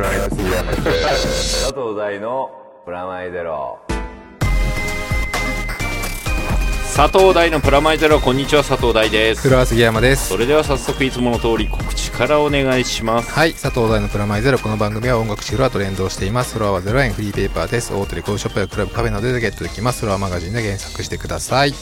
[0.00, 0.76] プラネット杉山で
[1.10, 1.62] す。
[1.66, 2.50] 佐藤大の
[2.86, 3.78] プラマイゼロ
[6.96, 9.46] 佐藤大のプラマイゼロこんにちは佐藤大です。
[9.46, 10.28] フロア杉山です。
[10.28, 13.30] それでは早速いつもの通り告知からお願いします。
[13.30, 16.54] はい佐藤大のプラマイゼロこの番組は音楽誌フロアと連動しています。
[16.54, 17.92] フロアは0円フリーペーパーです。
[17.92, 20.00] 大手レコードショップやクラブカフェなどでゲットできます。
[20.00, 21.74] フロアマガジンで原作してください。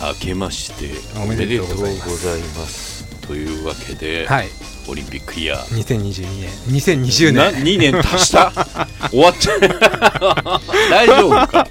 [0.00, 2.00] 明けましておめでとうございます。
[2.00, 3.04] おめでとうございます。
[3.26, 4.48] というわけで、はい
[4.88, 5.84] オリンピックイヤー。
[5.84, 6.50] 2022年。
[7.00, 7.64] 2020な年。
[7.64, 8.52] 2年足した？
[9.10, 9.60] 終わっちゃう。
[10.90, 11.66] 大丈夫か？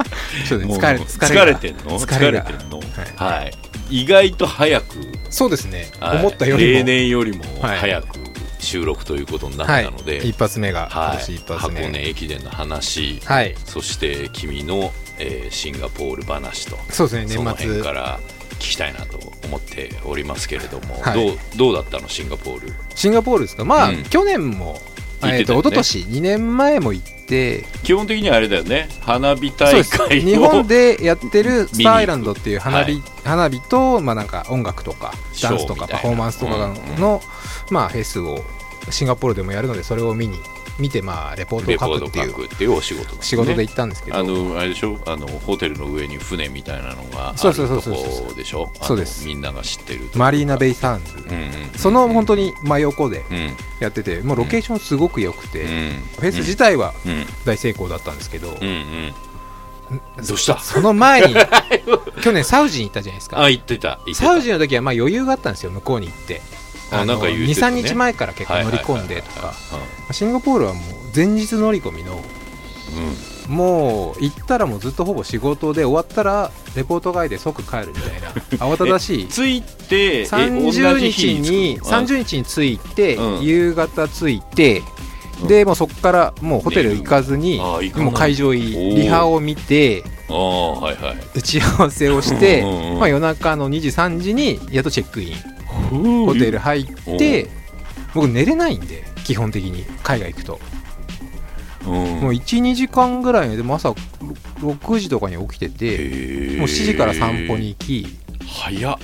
[0.46, 2.00] 疲れ疲れてんの？
[2.00, 2.42] 疲れが。
[2.44, 2.80] てんの？
[3.16, 3.54] ははい、
[3.90, 4.96] 意外と早く、
[5.30, 5.92] そうですね。
[6.00, 6.18] はい。
[6.20, 6.72] 思ったよりも。
[6.80, 7.80] 例年よりもはい。
[7.80, 8.20] 早く
[8.59, 11.90] 収録ということになっはいたので、一発目が今はい箱目。
[11.90, 13.56] 根駅伝の話、はい。
[13.66, 16.78] そして君の、えーシンガポール話と。
[16.89, 17.36] そうですね。
[17.36, 17.67] 年末。
[17.67, 18.20] 辺から
[18.59, 21.28] 聞きたいなと思っておりますけれども、はい。
[21.28, 22.73] どうどうだったのシンガポール？
[22.95, 23.66] シンガポールですか？
[23.66, 24.03] まあうん。
[24.03, 24.80] 去年も
[25.23, 28.89] えっと一昨年2年前も行って基本的にはあれだよね。
[29.02, 33.02] 花火大会を日本でやってるスターアイランドっていう花火,、はい。
[33.23, 37.22] 花火と、まあ、なんか音楽とかダンスとかパフォーマンスとかの、
[37.72, 38.44] まあ、フェスを
[38.92, 40.38] シンガポールでもやるのでそれを見に
[40.78, 43.18] 見て、まあ、レポートを書くっていうっていうお仕事ね。
[43.22, 45.00] 仕事で行ったんですけど、あのあれでしょ？
[45.06, 47.45] あのホテルの上に船みたいなのがあると
[47.82, 48.70] こでしょ？
[48.82, 49.26] そうです。
[49.26, 55.70] みんなが知ってるマリーナ・ベイ・サンズ、うんうんその本当に真横でうんやっててもうロケーションすごく良くて、うん。
[56.20, 57.26] フェス自体はうん。
[57.45, 60.26] 大成功だったんですけど、うんうん。
[60.26, 60.60] どうした？
[60.60, 61.36] その前に
[62.22, 63.42] 去年サウジに行ったじゃないですか。
[63.42, 64.00] あ言ってた。
[64.06, 64.30] 言ってた。
[64.30, 66.42] サウジの時はまあ余裕があったんですよ向こうに行って
[66.91, 67.81] あなんか言ってたね。
[67.81, 69.53] 23日前から結構乗り込んでとか。
[70.11, 70.83] シンガポールはもう
[71.16, 72.23] 前日乗り込みのはい
[73.47, 78.30] もう行ったらもうずっとほぼ仕事で終わったらレポート外で即帰るみたいな
[78.66, 79.23] 慌ただしい。
[79.23, 83.43] うんついてえ30同じ日に着くの？30日に着いて、うん。
[83.43, 84.81] 夕方着いて、
[85.42, 85.48] うん。
[85.48, 87.80] でもうそこからもうホテル行かずに、も
[88.10, 90.04] う会場入りリハを見て
[91.36, 95.55] 打ち合わせをしてうんうんうんまあ、夜中の2時3時にやっとチェックイン
[96.26, 96.86] ホテル入っ
[97.17, 97.48] て
[98.14, 100.60] 僕寝れないんで基本的に海外行くと。
[101.86, 101.92] うん。
[101.92, 103.92] もう12時間ぐらいでも朝
[104.60, 108.08] 6時とかに起きててもう7時から散歩に行き
[108.48, 108.98] 早っ。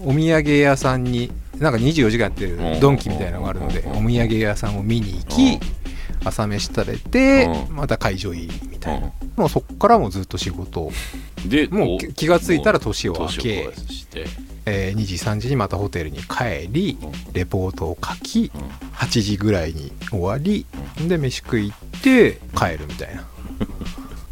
[0.00, 2.74] お土産屋さんになんか24時間やってうん。
[2.74, 4.06] るドンキみたいなのがあるのでうん。
[4.06, 5.22] お土産屋さんを見に行うん。
[5.60, 5.60] き
[6.24, 7.76] 朝飯食べてうん。
[7.76, 9.08] また会場入りみたいな。
[9.08, 10.90] うもうそっからもうずっと仕事。
[11.46, 13.68] でもうお気がついたら年を明年け
[14.70, 17.32] えー2時3時にまたホテルに帰りうん。
[17.32, 18.60] レポートを書きうん。
[18.94, 20.66] 8時ぐらいに終わり
[21.08, 23.26] で飯食いって帰るみたいな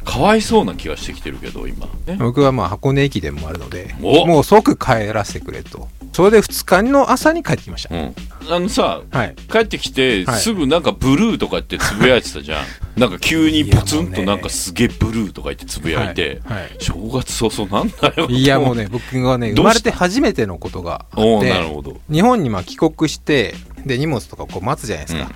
[0.07, 1.87] かわいそうな気がしてきてるけど今。
[2.07, 4.27] ね僕はまあ箱根駅伝もあるのでお？
[4.27, 5.89] もう即帰らせてくれと。
[6.13, 8.15] それで2日の朝に帰ってきました、うん。
[8.49, 9.35] あのさはい。
[9.53, 10.41] 帰ってきてはい。
[10.41, 12.65] すぐなんかブルーとかってつぶやいてたじゃん。
[12.99, 16.41] なんか急にポツンとなんかすげえブルーとか言ってつぶやいて
[16.79, 18.29] 正月早々なんだよ。
[18.31, 21.99] いやもうね 僕がね生まれて初めてのことがあおおってなるほど。
[22.11, 25.31] 日本にまあ帰国してで荷物とかこう待つじゃないですか、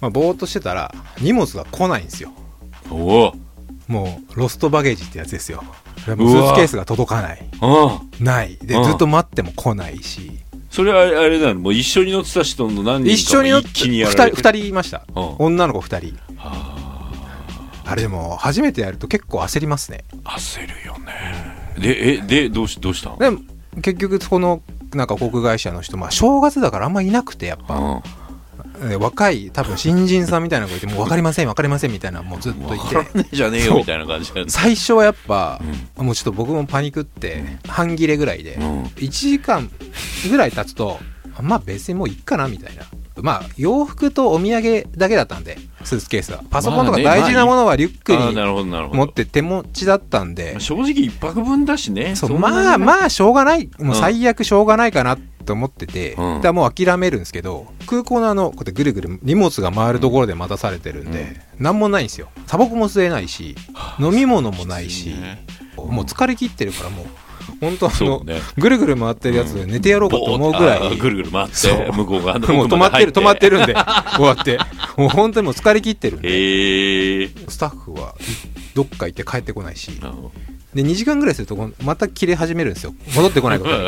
[0.00, 2.32] まあ、ぼーっとしてたら荷物が来ないんですよ。
[2.38, 2.46] うん
[2.88, 3.34] おお
[3.86, 5.62] もうロストバゲージってやつですよ。
[6.04, 7.42] スーツケースが届かない。
[8.20, 8.56] ない。
[8.56, 8.84] でうん。
[8.84, 10.32] ずっと待っても来ないし。
[10.70, 15.06] それはあれなのもう一緒に乗ってた人の何一緒に乗って人かも一気にやられ2て人二人いました。
[15.14, 15.36] うん。
[15.38, 16.18] 女の子2人。
[16.38, 17.10] あ。
[17.86, 20.04] あれでも初めてやると結構焦りますね。
[20.24, 21.12] あ焦るよね。
[21.78, 23.18] でえでどうしどうしたの？
[23.18, 23.38] でも
[23.82, 24.60] 結局この
[24.92, 27.74] なんか航空会社の人まあ正月だからあんまいなくてやっぱ。
[27.74, 27.96] うん。
[27.98, 28.02] え
[28.98, 35.60] 若い多分新人さんみたいな子がいてもう分かりません分かりませんみたいなもうずっとい分からてじゃねえよみたいな感じ最初はやっぱ、
[35.96, 38.82] もうちょっと僕もパニックって半切れぐらいで、うん。
[38.84, 39.70] 1時間
[40.30, 40.98] ぐらい経つと
[41.40, 42.82] まあ別にもういっかなみたいな。
[43.22, 46.42] まあ洋服とお土産だけだったんでスーツケースは。
[46.50, 52.14] パソコンとか大事なものはリュックに持って手持ちだったんで、正直一泊分だしね。
[52.38, 53.68] まあまあしょうがない。
[53.78, 53.94] もううん。
[53.94, 55.16] 最悪しょうがないかな
[55.46, 56.54] と思ってて、うん。
[56.54, 61.78] もう諦めるんですけど空港のあのこうやってぐるぐる荷物が回るところで待たされてるんで、なん。
[61.78, 62.28] もないんですよ。
[62.46, 63.56] タバコも吸えないし
[63.98, 65.44] 飲み物もないし、ね。
[65.76, 67.06] もう疲れ切ってるからもう
[67.60, 68.40] 本当あの、ね。
[68.58, 74.58] ぐるぐる回ってるやつで寝てやろうかと思うぐらい、ボーッとあーぐるぐる回って向こう側のもう止まってる止まってるるんで終わって。
[74.96, 77.28] もう本当にもう疲れ切ってるんで。
[77.48, 78.14] スタッフは
[78.74, 79.92] どっか行って帰ってこないし
[80.76, 82.94] で2時間ぐらいするとまた切れ始めるんですよ。
[83.14, 83.84] 戻ってこないことに。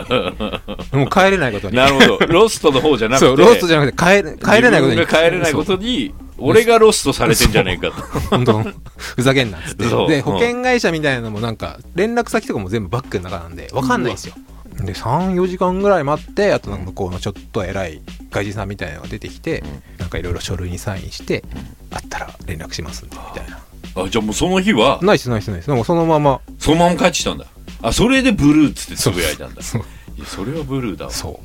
[0.98, 1.76] もう帰れないことに。
[1.76, 2.26] なるほど。
[2.26, 3.26] ロストの方じゃなくて。
[3.26, 5.00] そうロストじゃなくて帰れ帰れないことに。
[5.00, 8.02] 自分が帰れないことに俺がロストされてんじゃねえかと。
[8.30, 8.64] 本当。
[8.96, 9.84] ふざけんなっつって。
[9.84, 14.34] で保険会社みたいなのもなんか連絡先とかも全部バッグの中なんで分かんないんですよ。
[14.76, 18.00] で34時間ぐらい待ってあとなんか向こうのちょっと偉い
[18.30, 19.62] 外人さんみたいなのが出てきて、
[19.98, 21.44] なんかいろいろ書類にサインして、
[21.90, 23.60] あったら連絡しますんでみたいな
[23.94, 27.46] あ、じゃあもうその日は、ナイスナイスナイスでもそのままそのまま帰ってきたんだ。
[27.82, 29.62] あ、それでブルーっつってつぶやいたんだ。
[29.62, 29.82] そう
[30.16, 31.10] いやそれはブルーだわ。
[31.12, 31.40] そ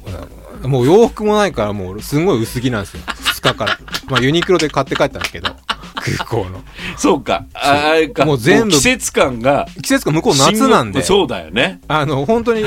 [0.63, 5.55] うもう洋服もないからもうすんごい薄着なんですよ2日からまあユニクロで買って帰ったんですけど
[5.95, 6.63] 空港の
[6.97, 7.45] そうか。
[7.53, 8.25] ああれか。
[8.25, 9.67] もう全部季節感が。
[9.81, 11.81] 季節が向こう夏なんでそうだよね。
[11.87, 12.65] あの本当に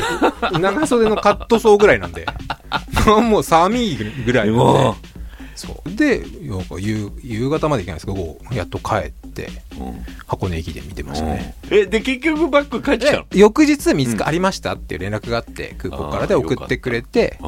[0.53, 2.27] 長袖のカットソーぐらいなんで
[3.07, 4.97] もう寒いぐらいなんでうわ
[5.57, 5.91] そう。
[5.95, 6.25] で
[6.79, 9.49] 夕夕方まで行けないんですけど午後やっと帰って
[9.81, 10.05] うん。
[10.27, 13.27] 箱根駅伝見てましたね、え、で、結局バッグ帰ってきたの？
[13.29, 16.27] で翌日見つかりましたっていう連絡があって空港から。
[16.27, 17.47] で送ってくれてうん。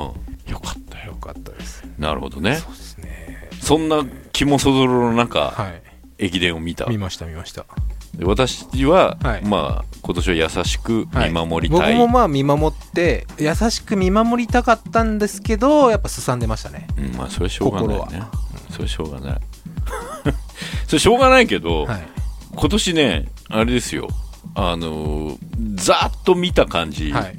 [0.52, 1.06] よかったよ。
[1.08, 1.84] よかったです。
[1.99, 2.56] なるほどね。
[2.56, 3.50] そうですね。
[3.60, 5.82] そんな肝そぞろの中、はい。
[6.19, 6.87] 駅伝を見た。
[6.87, 7.66] 見ました見ました。
[8.14, 9.44] で私は、はい。
[9.44, 11.95] まあ、今年は優しく見守りたい。
[11.95, 18.23] 僕もまあ見守って優しく見守りたかったんですけどやっぱすさんでましたねうん、まあ、それはしょうがない心ね。
[18.71, 19.41] それはしょうがない。
[20.87, 22.09] それしょうがないけど、はい
[22.55, 24.09] 今年ね、あれですよ。
[24.55, 25.39] あのー
[25.77, 27.39] ざーっと見た感じ、はい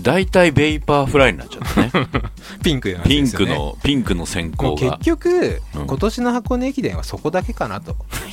[0.00, 2.08] 大体ベイパーフライになっちゃったね。
[2.62, 5.04] ピンクなんピンクの、ピンクの先も行がう結。
[5.04, 7.96] 局、うん今年の箱根駅伝はそこだけかなと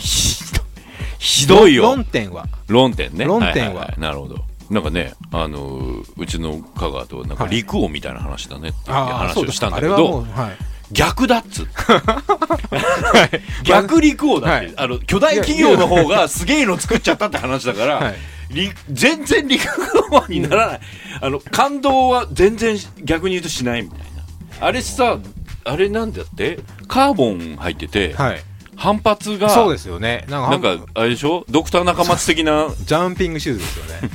[1.20, 1.84] ひどいよ。
[1.84, 2.46] 論点は。
[2.68, 3.26] 論点ね。
[3.26, 3.86] 論点は。
[3.86, 4.02] いいい。
[4.02, 4.36] なるほど。
[4.70, 7.54] なんかね、あのーうちの香川となんかはい。
[7.56, 10.58] 陸王みたいな話だねっていうああ話をしたんだけど、はい。
[10.92, 11.68] 逆だっつう
[13.64, 14.74] 逆陸王だって、はい。
[14.78, 18.16] あの巨大企業の方がすげえの作っちゃったって話だから、はい。
[18.52, 19.64] り全然陸
[20.12, 20.80] 王にならない、
[21.22, 24.68] あの感動は全然逆に言うとしないみたいな。
[24.68, 25.18] あれさ
[25.64, 26.60] あれなんだって？
[26.88, 28.44] カーボン入ってて、はい
[28.76, 30.26] 反発がそうですよね。
[30.30, 31.46] なんかあれでしょ？
[31.50, 32.68] ドクター中松的な。
[32.86, 34.10] ジャンピングシューズですよね。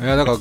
[0.06, 0.38] いやだから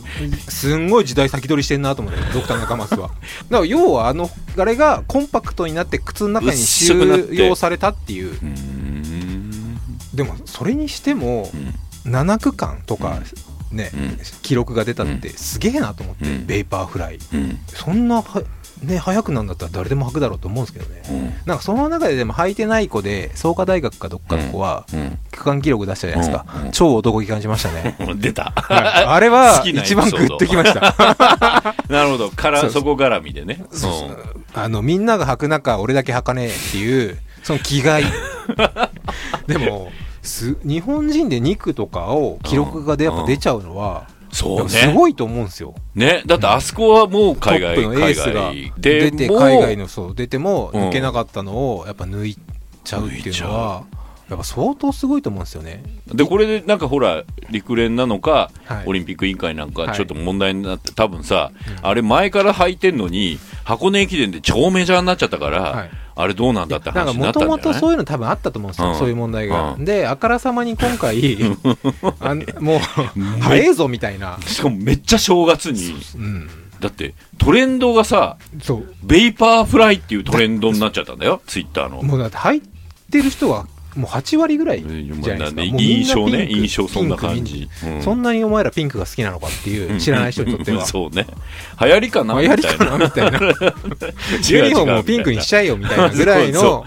[0.50, 3.08] すんごい時代先取りしてんなと思ってドクター中松は。
[3.50, 8.38] だから要はあのあれがコンパクトになって靴の中に収容されたっていう。
[10.14, 11.74] でもそれにしてもうん。
[12.06, 13.20] 7区間とか
[13.72, 14.20] ね、うん。
[14.44, 16.46] 記録が出たってすげえなと思って、うん。
[16.46, 17.20] ベイパーフライ。
[17.34, 17.60] うん。
[17.68, 18.44] そんなは
[18.84, 21.34] ね速くなるんだったら誰でも履くだろうと思うんですけどね、うん。
[21.46, 25.18] なんかその中ででも履いてない子で創価大学かどっかの子はうん。
[25.32, 26.66] 区間記録出したじゃないですか、うん。
[26.66, 26.72] うん。
[26.72, 27.96] 超男気感じましたね。
[28.08, 28.20] うん。
[28.20, 30.82] 出たはいあれは一番グッときました。
[31.90, 32.30] なるほど。
[32.30, 33.64] からそこ絡みでね。
[34.54, 38.06] あの、みんなが履く中、俺だけ履かねえっていう、その気概。
[39.48, 39.92] でも、
[40.22, 44.70] す、日本人で2区とかを記録がでやっぱ出ちゃうのは、そうね。
[44.70, 45.74] すごいと思うんですよ。
[45.96, 48.74] ね、だってあそこはもう海外、のエースが海外。
[48.78, 50.90] 出て、海外のそう、出てもうん。
[50.90, 52.38] 抜けなかったのを、やっぱ抜い
[52.84, 53.84] ちゃうっていうのは、
[54.30, 55.84] やっぱ相当すごいと思うんですよね。
[56.08, 61.52] で、これでなんかほら、陸連なのか、はいオリンピック委員会なんかはいちょっと問題になって、多分さ、
[61.82, 67.74] あれ前から履いてんのに、箱根駅伝で超メジャーになっちゃったから、はいあれどうなんだってなんか話になもともったんじゃない？
[67.74, 69.74] とそういうの多分あったと思うんですよ、うんそういう問題が。
[69.74, 71.38] うんで、あからさまに今回、
[72.22, 72.80] あんもう、
[73.42, 74.40] 早えぞみたいな。
[74.48, 76.50] しかもめっちゃ正月に、うん。
[76.80, 78.88] だってトレンドがさ、そう。
[79.04, 82.02] ベイパーフライっていうトレンドになっちゃったんだよ、ツイッターの。
[82.02, 82.62] もうだって履い
[83.12, 85.38] てる人がもう8割ぐらいじゃないですか。
[85.38, 90.86] まあね印象ね印象そんな感じうんそんなにお前らピンクが好きなのかっていう知らない人にとっては。
[90.88, 91.26] そうね。
[91.82, 92.36] 流行りかな？
[92.36, 92.78] みたいな。
[92.78, 93.40] かなみたいな。
[94.50, 96.86] ユニフォームをピンクにしちゃえよみたいなぐらいの。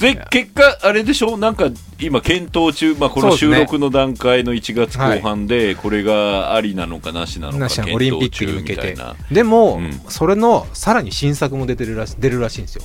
[0.00, 1.36] で、結果、あれでしょ？
[1.36, 8.96] なんか、今、検討中、まあ、この収録の段階の1月後半で、これがありなのかなしなのかオリンピックに向けて。
[9.30, 12.82] でも、うんそれのさらに新作も出てるらし出るらしいんですよ。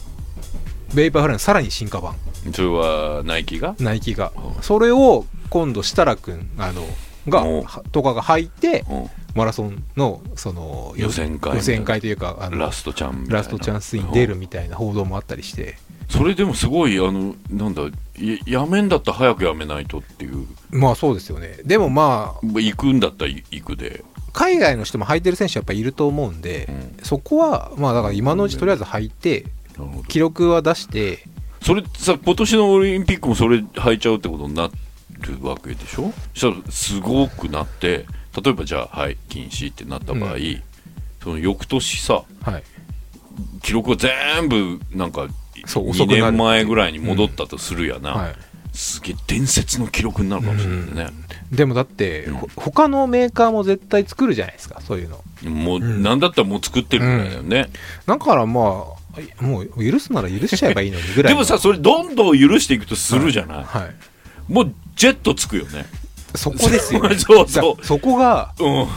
[0.94, 2.16] ベイパーフライのさらに進化版。
[2.54, 3.76] それは、ナイキが？
[3.80, 4.60] ナイキがう。
[4.60, 6.86] んそれを今度設楽君、あの、
[7.30, 7.44] が
[7.92, 15.78] とかが入って、うんマラソンの、その、予選会予選会というか、あのラストチャンラストチャンスに出るみたいな報道もあったりして、
[16.10, 20.48] それでもすごい、あの、なんだ、ややめんだったら早くやめないとっていう。
[20.72, 21.60] まあそうですよね。
[21.64, 24.04] でもまあ、行くんだったら行くで。
[24.34, 29.46] 海外の人も履いてる選手やっぱいると思うんで、うんそこは、まあだから今のうちとりあえず履いて。
[30.08, 31.20] 記録は出して、
[31.62, 34.72] それさ、今年のオリンピックもそれ履いちゃうってことになる
[35.42, 36.14] わけでしょ？
[36.34, 38.06] そしたらすごくなって、
[38.42, 40.62] 例えばじゃあ、はい、禁止ってなった場合、うん。
[41.24, 42.64] その翌年さ、はい。
[43.62, 45.28] 記録が全部なんか
[45.66, 46.22] そう遅2くなる。
[46.32, 48.36] 年前ぐらいに戻ったとするやな、はい。
[48.74, 51.12] すげえ伝説の記録になるかもしれないね、
[51.52, 55.24] でもだって、ほ他のメーカーも絶対作るじゃないですか、そういうの。
[55.50, 57.70] もう、んなんだったらもう作ってるぐらいだよね、
[58.06, 58.98] だからまあ、
[59.40, 61.40] もう許すなら許しちゃえばいいのにぐらいの。
[61.40, 64.52] でもさそれどんどん許していくとするじゃない、はい。
[64.52, 65.86] もうジェットつくよね
[66.36, 67.16] そこですよ、ね。
[67.20, 68.88] そうそうだそこが、うん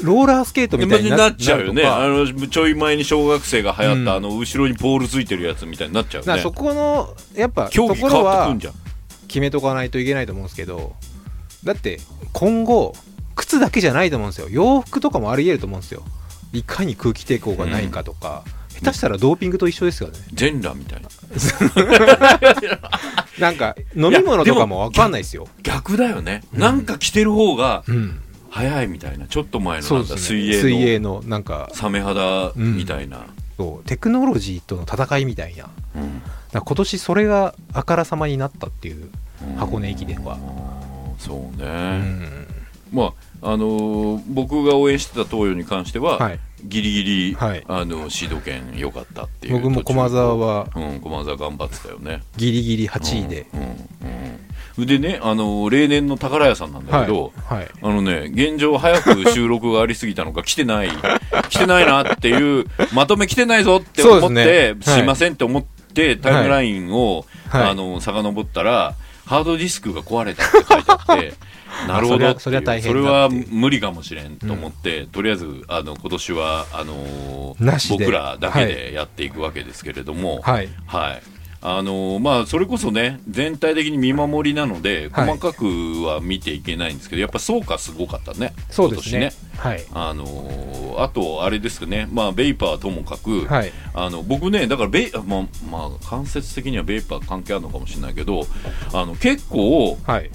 [0.00, 1.84] ローラースケートみたいにななっちゃうよね。
[1.84, 6.50] あの、ちょい前に小学生が流行った、うんあの、後ろにポールついてるやつみたいになっちゃうねそ。
[6.50, 8.74] このやっぱと競技変ころはわってくんじゃん。
[9.32, 10.94] 決めとかないといけないと思うんですけど
[11.64, 12.00] だって
[12.34, 12.94] 今後
[13.34, 16.02] 靴だけじゃないと思うんですよ洋服とかもありえると思うんですよ
[16.52, 18.44] いかに空気抵抗がないかとか、
[18.82, 20.18] 下手したらドーピングと一緒ですよね。
[20.32, 21.08] 全裸みたいな。
[23.38, 25.48] なんか飲み物とかも分かんないですよ。
[25.62, 26.42] 逆だよね。
[26.52, 28.20] なんか着てる方がうん。
[28.50, 29.26] 早いみたいな。
[29.26, 31.70] ちょっと前の水水泳の泳のなんか。
[31.72, 33.24] サメ肌みたいな。
[33.56, 33.88] そう。
[33.88, 35.70] テクノロジーとの戦いみたいな。
[35.96, 36.22] うん。
[36.52, 39.08] ら今年それがあからさまになったっていう
[39.56, 40.36] 箱根駅伝は。
[41.18, 41.98] そううね。
[41.98, 42.46] ん。
[42.92, 47.64] まあ、あのー僕が応援してた東洋に関しては、はいギリギリ、はい。
[47.66, 49.54] あの、シード権良かったっていう。
[49.54, 52.22] 僕も駒沢はうん、駒沢頑張ってたよね。
[52.36, 53.46] ギリギリ8位で。
[53.54, 53.60] うん
[54.78, 57.58] うん、でね、あの例年の宝屋さんなんだけど、はい。
[57.58, 57.70] はい。
[57.82, 60.88] あのね、現状早く収録がありすぎたのか、来てない、
[61.50, 65.02] 来てないなっていう、まとめ来てないぞって思って、ですね。
[65.02, 65.06] い。
[65.06, 67.70] ませんって思って、タイムラインを、はい。
[67.70, 68.94] あの、遡ったら、
[69.26, 71.34] ハードディスクが壊れたって書いてあって、
[71.88, 77.56] なるほどそれは無理かもしれんと思って、とりあえず、あの、今年は、あの
[77.90, 80.68] 僕らだけでやっていくわけですけれども、はい。
[80.86, 81.22] はい。
[81.64, 85.26] あのーまあ、それこそね、全体的に見守りなので、はい。
[85.28, 85.64] 細かく
[86.02, 88.52] は見ていけないんですけど、やっぱ総価すごかったね。
[88.68, 89.32] そうですね。
[89.54, 89.78] 今はい。
[89.78, 93.72] 年あのーあと、あれですかね、まあ、ベイパーはともかく、はい。
[93.94, 98.46] あの僕ね、だからベイ、まあ、まあ、間接的にはベイパー関係あるのかもしれないけど、
[98.92, 100.30] あの結構、はい。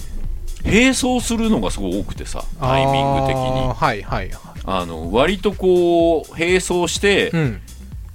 [0.64, 3.72] 並走するのがすごい多くてさ、タイミング的に。
[3.72, 4.30] はいはい。
[4.64, 7.60] あの割とこう、並走して、うん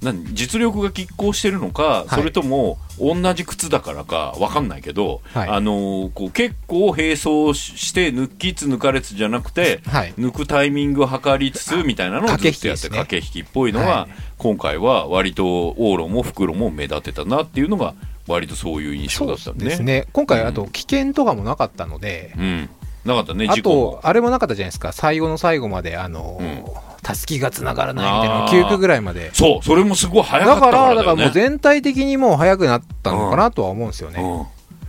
[0.04, 2.14] 何実力が拮抗してるのか、い。
[2.14, 5.48] それとも同じ靴だからか分かんないけど、はい。
[5.48, 10.14] あのーこう結構並走して抜きつ抜かれつじゃなくて、はい。
[10.18, 12.98] 抜くタイミングを測りつつみたいなのをずっとやって駆け引きですね。
[12.98, 14.14] 駆け引きっぽいのは、はい。
[14.38, 17.94] 今回は割と往路も袋も目立てたなっていうのが
[18.26, 19.64] 割とそういう印象だったそうね。
[19.64, 20.06] ですね。
[20.12, 20.46] 今回うん。
[20.46, 22.68] あと危険とかもなかったので、うん、
[23.04, 23.92] なかったねあ事故も。
[23.92, 24.92] とあれもなかったじゃないですか。
[24.92, 26.64] 最後の最後まであのうん
[27.04, 28.64] たすきがつながらないみたいなのあー。
[28.64, 29.32] 9区ぐらいまで。
[29.32, 34.46] そうそれもすごい早かったからだよねだからもう全体的にもう速くなったのかなとは思うんですよね、うん、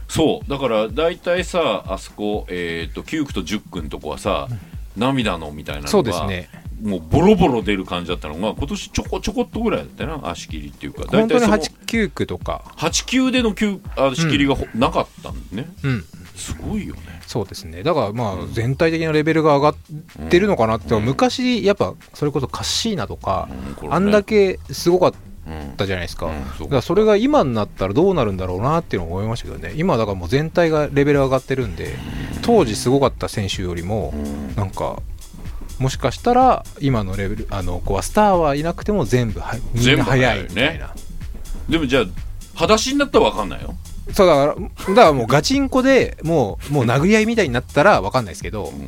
[0.08, 0.50] そう。
[0.50, 4.48] だから大体さあそこ、えー、と9区と10区のとこはさ、
[4.96, 6.50] 涙のみたいなのがそうですね。
[6.82, 11.04] もうボロボロ出る感じだったのが今年ちょこちょこっとぐらいだったよな足切りっていうか。
[11.04, 15.68] 大本当に体その8、9区とか、8級での9あ足切りがほ、なかったんでね。
[15.84, 17.22] うん、すごいよね。
[17.26, 17.84] そうですね。
[17.84, 21.06] だからまあ全体的なレベルが上がってるのかなって、うん。
[21.06, 23.50] 昔やっぱそれこそカッシーナとか、
[23.82, 23.96] うんね。
[23.96, 25.14] あんだけすごかっ
[25.48, 29.74] うんたじゃないですか、だからそれが今になったらどうなるんだろうなっていうのを思いましたけどね。
[29.76, 31.96] 今だからもう全体がレベル上がってるんで
[32.42, 34.56] 当時すごかった選手よりもうん。
[34.56, 35.04] なんか
[35.78, 40.96] もしかしたら今のレベルあのこうスターはいなくても全部はみんな速速いみたいな、
[41.70, 42.06] でもじゃあ
[42.56, 43.76] 裸足になったら分かんないよ、
[44.14, 48.88] そうだからだからもうガチンコでもうもう殴り合いみたいになったら分かんないですけど、うん。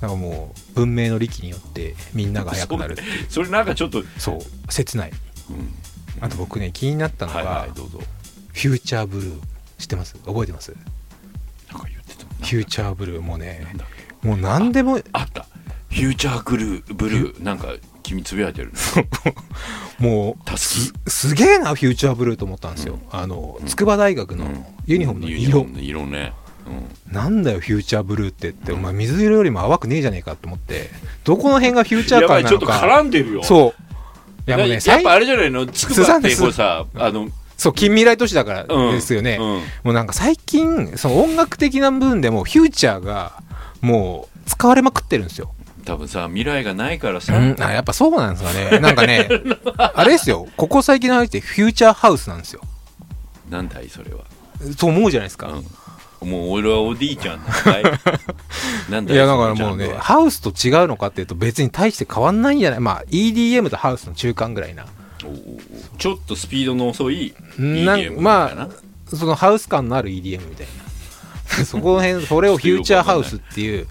[0.00, 2.96] なんかもう文明の利器によってみんなが速くなる
[3.28, 4.72] それなんかちょっと、そう。
[4.72, 5.12] 切ない。
[5.48, 5.74] うん。
[6.20, 8.00] あと僕ね気になったのが、はいはいどうぞ。
[8.52, 9.40] フューチャーブルー
[9.78, 10.16] 知ってます？
[10.26, 10.74] 覚えてます？
[11.70, 12.24] なんか言ってた。
[12.24, 13.64] フューチャーブルーもうね
[14.22, 15.46] もう何でもあった。
[15.88, 17.68] フューチャーグルーブルーなんか
[18.02, 18.78] 君つぶやいてるね。
[19.98, 24.46] もうたすきすげえなフューチャーブルーと思ったんですよ、あの筑波大学の
[24.86, 26.32] ユニフォームのユニフォ色、ームの色ね、
[26.66, 27.14] うん。
[27.14, 30.90] なんだよフューチャーブルーってって、お前水色よりも淡くねえじゃねえかと思って。
[31.24, 33.42] どこの辺がフューチャーやばいちょっと感なのか絡んでるよ。
[33.44, 33.82] そう。
[34.44, 35.66] いやもうねやっ最ぱあれじゃないの？
[35.66, 39.46] つくばってこうさあの、そう近未来都市だからうん、ですよね、うん
[39.84, 43.40] もうなんか最近その音楽的な部分でもフューチャーが
[43.80, 48.78] もう使われまくってるんですよ、多分さ未来がないからさ、うん、あやっぱそうなんですかね。
[48.78, 49.28] なんかね
[49.76, 50.46] あれですよ。
[50.56, 52.60] ここ最近の話ってフューチャーハウスなんですよ。
[53.50, 54.20] なんだいそれは、
[54.78, 55.48] そう思うじゃないですか、
[56.22, 57.82] うん、もう俺はおじいちゃんなんだい。
[58.90, 62.80] なんだいやだからもうねハウスと違うのかっていうと別に大して変わんないんじゃない？
[62.80, 64.86] まあ EDM とハウスの中間ぐらいな。
[65.98, 68.22] ちょっとスピードの遅いなん EDM みたいな。
[68.22, 68.68] ま
[69.10, 70.72] あそのハウス感のある EDM みたいな
[71.64, 73.86] そこの辺それをフューチャーハウスっていううん。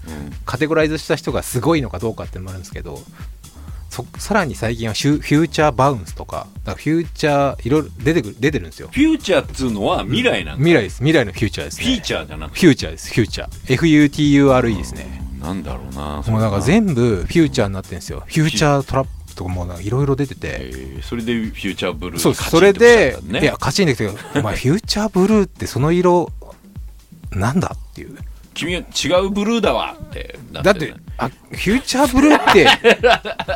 [0.46, 3.00] カテゴライズした人がすごいのかどうかってのもあるんですけど
[3.90, 8.88] そさらに最近はフューチャーバウンスとかだからフューチャーいろいろ出てくる出てるんですよ。
[8.90, 10.98] フューチャーっつうのは未来なんだ、未来です。
[11.00, 11.86] 未来のフューチャーですね。
[11.86, 12.60] フィーチャーじゃなくて？
[12.62, 13.14] フューチャーです。
[13.14, 14.10] フューチャー。
[14.10, 15.22] FUTURE ですね。
[15.42, 18.24] なんだろうなもうなんか部全部フューチャーになってるんですよ。
[18.28, 20.58] フューチャートラップとかもいろいろ出てて。
[20.62, 26.32] えーそれでフューチャーブルーそうそれでいやカチンですけどお前フューチャーブルーってその色
[27.32, 28.18] なんだっていう。
[28.54, 32.68] 君は違うブルーだわってなだって、あ、フューチャーブルーって、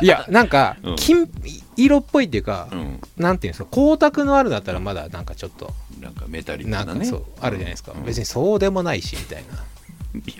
[0.02, 1.28] いや、なんかうん、金
[1.76, 3.00] 色っぽいっていうか、うん。
[3.16, 6.94] なんていうんですか、光沢のあるだったらまだなんかちょっと、なんかメタリックなんね。
[6.94, 7.92] なかそう、あるじゃないですか。
[7.94, 8.04] うん。
[8.04, 9.62] 別にそうでもないし、みたいな。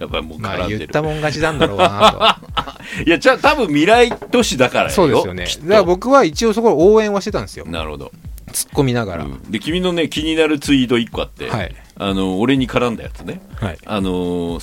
[0.01, 2.41] やばいもうまあ絡んでる、言ったもん勝ちなんだろうな
[3.05, 4.95] いやじゃあ多分未来都市だからと。
[4.95, 5.45] そうですよね。
[5.45, 7.67] だから僕は一応そこを応援はしてたんですよ。
[7.67, 8.11] なるほど、
[8.53, 9.25] 突っ込みながら。
[9.25, 9.51] うん。
[9.51, 13.41] で君のね気になるツイート1個あって、はいあの俺に絡んだやつね。
[13.59, 13.79] はい。
[13.87, 14.59] あの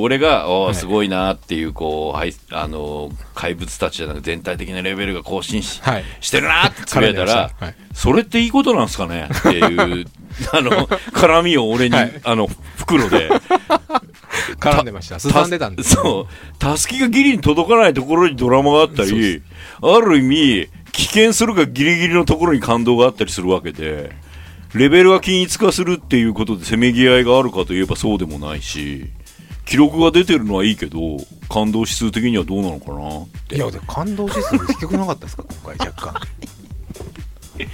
[0.00, 6.04] 俺がおすごいなっていうこう、はいあのー怪物たちじゃなく全体的なレベルが更新し,、はい。
[6.20, 7.74] してるなってつぶやいたら、はい。
[7.92, 10.06] それっていいことなんですかねっていう
[10.52, 10.70] あの
[11.12, 12.20] 絡みを俺に、はい。
[12.24, 13.28] あの袋で。
[14.58, 15.20] 絡んでました。
[15.20, 15.82] すさんでたんで。
[15.82, 15.94] す。
[15.94, 16.58] そう。
[16.58, 19.42] たすきがギリに届かないところにドラマがあったり
[19.82, 24.12] ある意味危険するがギリギリのところに感動があったりするわけで
[24.74, 29.06] レベルが均一化するっていうことでせめぎ合いがあるかといえばそうでもないし
[29.64, 33.56] 記録が出てるのはいいけど感動指数的にはどうなのかなって。
[33.56, 36.14] いや、でも感動指数低くなかったですか、今回、若干。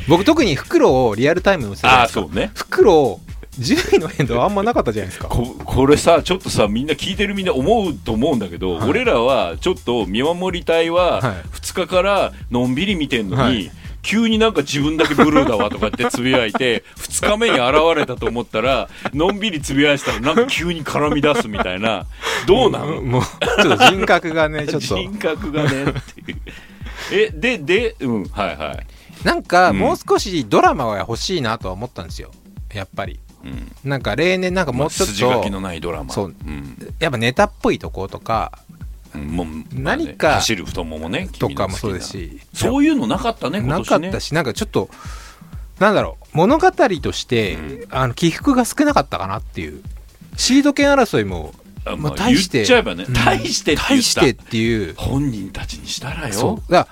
[0.08, 2.50] 僕、特に袋をリアルタイムのせああそうね。
[2.54, 3.20] 袋、
[3.58, 5.28] 10位の変動はあんまなかったじゃないですか。
[5.28, 8.90] ここれさちょっとさみんな聞いてるみんな思うと思うんだけど、はい。
[8.90, 11.22] 俺らはちょっと見守り隊ははい。
[11.52, 13.70] 2日からのんびり見てんのに、はい
[14.02, 22.06] 急になんか自分だけブルーだわとかってつぶやいて 2日目に現れたと思ったらのんびりつぶやいてたらなんか急に絡み出すみたいな。
[22.46, 24.96] どうなの、もう、ちょっと人格がね、 ちょっと。
[24.96, 26.40] 人格がねっていう。
[27.12, 28.86] えででうんはいはい、
[29.24, 29.78] なんか、うん。
[29.78, 32.30] もう少しドラマが欲しいなとは思ったんですよ。
[32.72, 33.20] やっぱり。
[33.44, 33.72] うん。
[33.84, 36.12] なんか例年なんかもうちょっ筋書きのと、ないドラマ。
[36.12, 36.26] そう。
[36.26, 36.76] うん。
[36.98, 38.79] やっぱネタっぽいとことか、うん
[39.14, 44.00] もう何か走る太ももねとかもそうですし、そういうのなかったね、今な年ね。
[44.02, 44.88] かったし、なんかちょっと、
[45.78, 49.82] なんだろう、物語として、うあの起伏が少なかったかなっていう。
[50.36, 52.58] シード権争いも、あまあまあ、大して。
[52.58, 54.94] 言っちゃえばね、うん大してって言った大してっていう。
[54.96, 56.34] 本人たちにしたらよ。
[56.34, 56.72] そう。
[56.72, 56.86] だ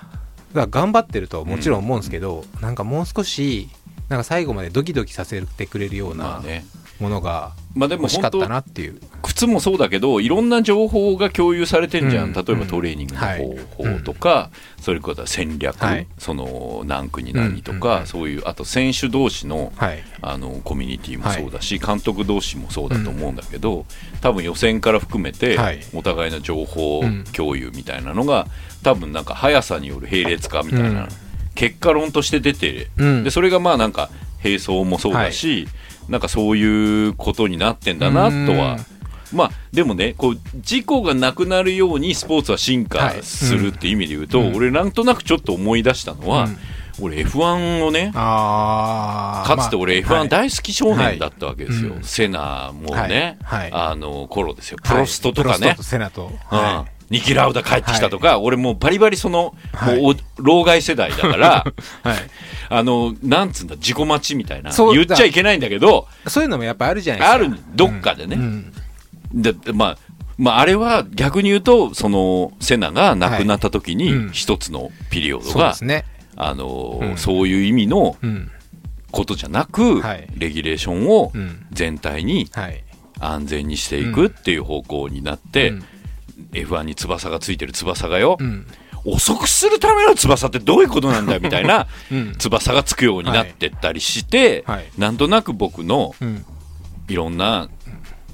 [0.53, 3.69] 頑張ってるとはもちろん思うんですけど、なんかもう少し、
[4.09, 6.65] なんか最後までドキドキさせてくれるようなまあね。
[6.99, 8.99] ものがまあでも欲しかったなっていう。
[9.21, 12.33] 靴もそうだけどいろんな情報が共有されてんじゃん、うん。
[12.33, 13.39] 例えばトレーニングのはい。
[13.39, 14.49] 方法とか、
[14.81, 16.07] それから戦略、はい。
[16.17, 18.01] その何区に何とか、うん。
[18.01, 18.07] うん。
[18.07, 20.03] そういうあと選手同士のはい。
[20.21, 23.85] あのコミュニティもそうだし、監督同士もそうだと思うんだけど、
[24.21, 25.79] 多分予選から含めて、はい。
[25.93, 28.47] お互いの情報うん共有みたいなのが
[28.83, 31.07] 多分なんか速さによる並列化みたいな、うん。
[31.55, 34.09] 結果論として出て、うんでそれがまあなんか
[34.43, 35.67] 並走もそうだし、
[36.09, 38.77] なんかそういうことになってんだなとは。
[39.31, 44.55] まあでもねこう事故がなくなるようにスポーツは進化するって意味で言うと、うん。
[44.55, 46.57] 俺なんとなくちょっと思い出したのは、うん。
[47.01, 51.97] 俺 F1 をねあかつて俺 F1 大大好き少年だったわけですよ、はい。
[51.99, 52.03] うん。
[52.03, 53.71] セナもね、はい。
[53.71, 53.89] はい。
[53.91, 54.79] あの頃ですよ。
[54.83, 55.59] プロストとかね。
[55.59, 56.31] プロスト、とセナと。
[56.45, 61.65] はうんニキ・ラウダ帰ってきたとか、俺もうバリバリその、はいもうお老害世代だから
[62.03, 62.07] い。
[62.07, 62.17] はい。
[62.71, 67.35] あのなんつうんだ自己待ちみたいな言っちゃいけないんだけどそういうのもやっぱあるじゃないですか。
[67.35, 68.73] あるどっかでね、うん
[69.33, 69.97] ででまあ
[70.37, 76.05] まあ、あれは逆に言うとそのセナが亡くなった時にはいうん一つのピリオドが、ですね。
[76.37, 78.51] あのうんそういう意味のうん。
[79.11, 81.65] ことじゃなく、はいレギュレーションをうん。
[81.71, 82.83] 全体にはい。
[83.19, 85.83] 安全にしていくっていう方向になって、うん
[86.51, 88.67] F1 に翼がついてる翼がよ、うん。
[89.05, 92.35] 遅くするための翼ってどういうことなんだよみたいな うん。
[92.37, 94.85] 翼がつくようになってったりして、はい。
[94.97, 96.45] なんとなく僕のうん。
[97.07, 97.69] いろんな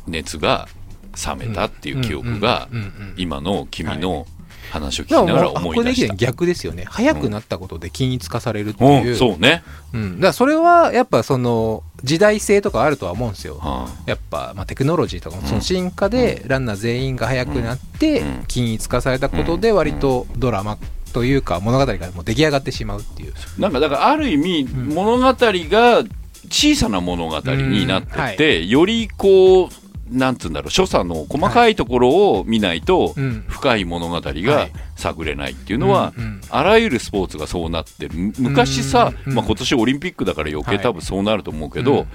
[0.05, 0.67] 熱が
[1.15, 2.67] 冷めたっていう記憶が
[3.15, 4.27] 今の君の
[4.71, 6.15] 話を聞きながら思い出した。
[6.15, 6.85] 逆ですよね。
[6.87, 9.13] 早くなったことで均一化されるってう、いう。
[9.13, 13.57] んそうね、うん、だからそれはやっぱその時代性とかあるとは思うんですよ。
[13.59, 18.43] はやっぱ、まあ、テクノロジーとかもその進化でランナー全員が速くなってうん。
[18.47, 20.77] 均一化されたことで割とドラマ
[21.13, 23.33] というか物語がもう出来上がってしまうっていう。
[23.57, 24.89] あなんかだからある意味ん。
[24.89, 26.03] 物語が
[26.49, 28.21] 小さな物語になってうん。
[28.21, 29.69] はて、よりこう
[30.09, 33.45] なんつうんだろう所作の細かいところを見ないとうん。
[33.47, 34.71] 深い物語はがい。
[34.95, 36.13] 探れないっていうのは、
[36.49, 38.13] あらゆるスポーツがそうなってる。
[38.15, 39.33] む昔さ、うん。
[39.33, 40.83] まあ、今年オリンピックだから余計はい。
[40.83, 42.07] 多分そうなると思うけど、うん。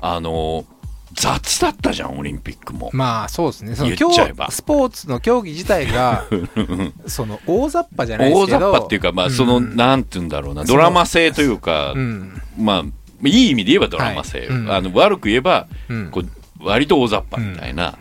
[0.00, 0.64] あの
[1.12, 2.90] 雑だったじゃんオリンピックも。
[2.92, 3.74] まあそうですね。
[3.74, 4.46] その言っちゃえば。
[4.46, 6.26] 競スポーツの競技自体が
[7.06, 12.42] その大雑把じゃないで大雑すけど把っていうか、まあ、その、うんなんて言うんだろうな、ドラマ性というか、うん。
[12.58, 14.48] まあ、いい意味で言えばドラマ性、はい。
[14.48, 14.72] うん。
[14.72, 16.10] あの悪く言えば、うん。
[16.10, 16.28] こう
[16.66, 17.98] 割と大雑把みたいな、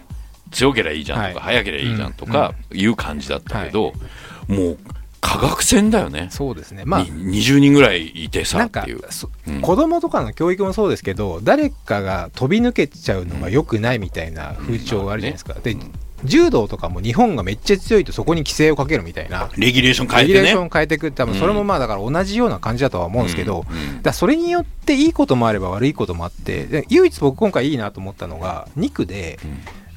[0.52, 1.56] 強ければいいじゃんとか、はい。
[1.56, 3.94] 速ければいいじゃんとかいう感じだったけど、
[4.48, 4.78] もう
[5.22, 6.28] 科学戦だよね。
[6.30, 6.84] そうですね。
[6.86, 9.00] まあに20人ぐらいいてさなんかっていう。
[9.52, 9.62] ん。
[9.62, 15.76] 子供とかの教育もそうですけど誰かが飛び抜けちゃうのが良くないみたいな風潮があるじゃないですか、で
[16.26, 19.50] 柔道とかも日本がめっちゃ強いとそこに規制をかけるみたいな。
[19.58, 20.34] レギュレーション変えてね。
[20.34, 24.02] レギュレーションを変えていく多分それもまあだから同じような感じだとは思うんですけど、うんうん。
[24.02, 29.40] だそれによっていいこともあれば悪いこともあってで唯一僕今回いいなと思ったのが2区で、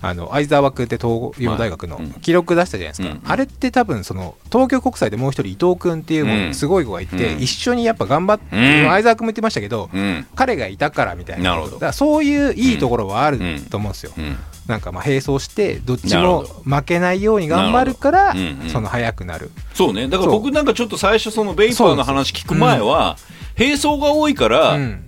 [0.01, 2.13] あの相沢君って東洋大学のはいうん。
[2.21, 7.43] 記録出したじゃないですか、うんあれって多分その東京国際でもう一人伊藤君っていうすごい子がいて、うん。
[7.43, 8.89] 一緒にやっぱ頑張って、うん。
[8.89, 10.27] 相沢君も言ってましたけど、うん。
[10.35, 11.57] 彼がいたからみたいな。
[11.57, 13.39] なだからそういういいところはある
[13.71, 14.37] と思うんですよ、うん。
[14.67, 18.71] なんかまあ並走してどっちも負けないように頑張るからうんうん。
[18.71, 19.51] その速くなる。
[19.75, 20.09] そうね。
[20.09, 23.17] だから僕なんかちょっと最初そのベイパーの話聞く前は、
[23.59, 25.05] 並走が多いから、うん。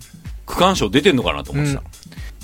[0.47, 1.83] 区間賞出てんのかなと思ってた。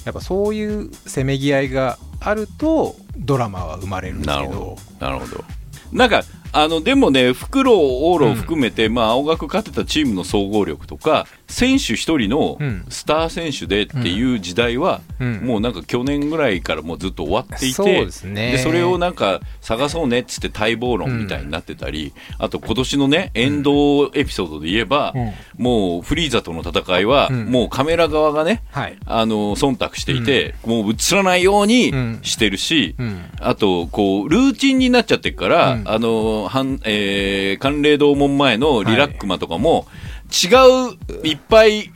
[0.05, 5.07] やっぱそういうせめぎ合いがあるとドラマは生まれるんですけどなるほど。
[5.07, 5.45] なるほど。
[5.93, 12.85] なんか、あの、でもね、フクロウ、オーロを含めて、まあ、青学勝てたチームの総合力とか、選手一人のうん。
[12.89, 15.41] スター選手でっていう時代は、うん。
[15.45, 25.15] もうなんか去年ぐらいからもうずっと終わっていて、そうでそれをなんか探そうねっつって待望論みたいになってたり、あと今年のね、沿道エピソードで言えば、
[25.57, 27.47] もうフリーザとの戦いは、うん。
[27.47, 28.99] もうカメラ側がね、はい。
[29.07, 32.19] あの忖度していて、もう映らないようにうん。
[32.23, 33.25] してるし、うん。
[33.41, 35.89] あと、こう、ルーチンになっちゃってるから、うん。
[35.89, 41.93] あの、はえー、寒冷堂門前のリラックマとかも、違う、いっぱい、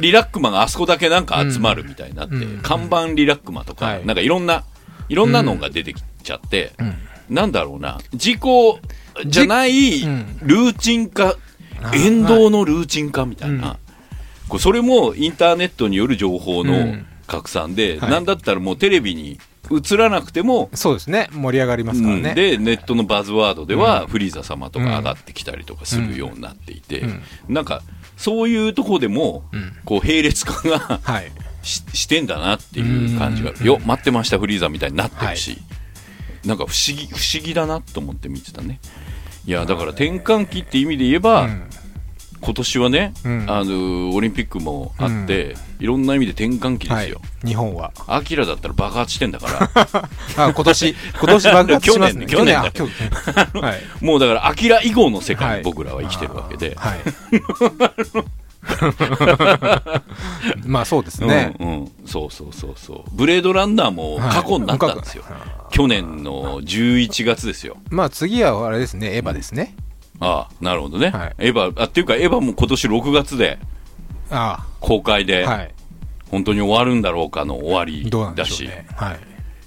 [0.00, 4.06] リラックマがあそこだけなんか集まるみたいになって、うん看板リラックマとか、はい。
[4.06, 4.64] なんかいろんな、
[5.08, 6.94] いろんなのが出てきちゃって、うん。
[7.34, 8.78] なんだろうな、事故
[9.26, 10.38] じゃないうん。
[10.42, 11.36] ルーチン化、
[11.94, 13.78] 沿道のルーチン化みたいな、
[14.58, 17.06] それもインターネットによる情報のうん。
[17.26, 18.10] 拡散で、はい。
[18.10, 19.38] なんだったらもうテレビに
[19.70, 21.28] 映らなくても、そうですね。
[21.32, 22.34] 盛り上がりますからね、うん。
[22.34, 24.08] でネットのバズワードでは、うん。
[24.08, 27.22] フリーザ様とか上がってきたりとかするようになっていて、うん。
[27.48, 27.82] なんか
[28.16, 29.76] そういうとこでも、うん。
[29.84, 31.30] こう並列化がはい。
[31.62, 33.64] ししてんだなっていう感じが、うん。
[33.64, 35.58] よ待ってましたフリーザみたいになってるし、
[36.44, 38.80] なんか不思議不思議だなと思って見てたね。
[39.46, 41.68] いやだから転換期って意味で言えば、うん
[42.42, 43.46] 今年はね、うん。
[43.48, 47.06] あのオリンピックもあって、いろんな意味で転換期ではい。
[47.06, 47.92] すよ、日本は。
[48.08, 49.46] アキラだったら爆発してんだか
[50.36, 50.38] ら。
[50.48, 52.26] あ今年今年爆発しますね。
[52.26, 52.92] 去年去年
[53.62, 54.04] はい。
[54.04, 55.58] もうだからアキラ以後の世界はい。
[55.58, 56.98] に僕らは生きてるわけで、はい。
[60.66, 63.02] まあそうですね、うんうん、そうそうそうそう。
[63.12, 65.40] ブレードランナーも過去になったんですよ、はい
[65.72, 67.78] 去年の11月ですよ。
[67.88, 69.16] まあ次はあれですね。
[69.16, 69.74] エヴァですね、
[70.24, 71.34] ああなるほどね、はい。
[71.38, 73.58] エヴァあっていうかエヴァも今年6月で
[74.30, 75.44] あ公開で、
[76.30, 78.86] 本当に終わるんだろうかの終わりだしね。
[78.94, 79.20] はい。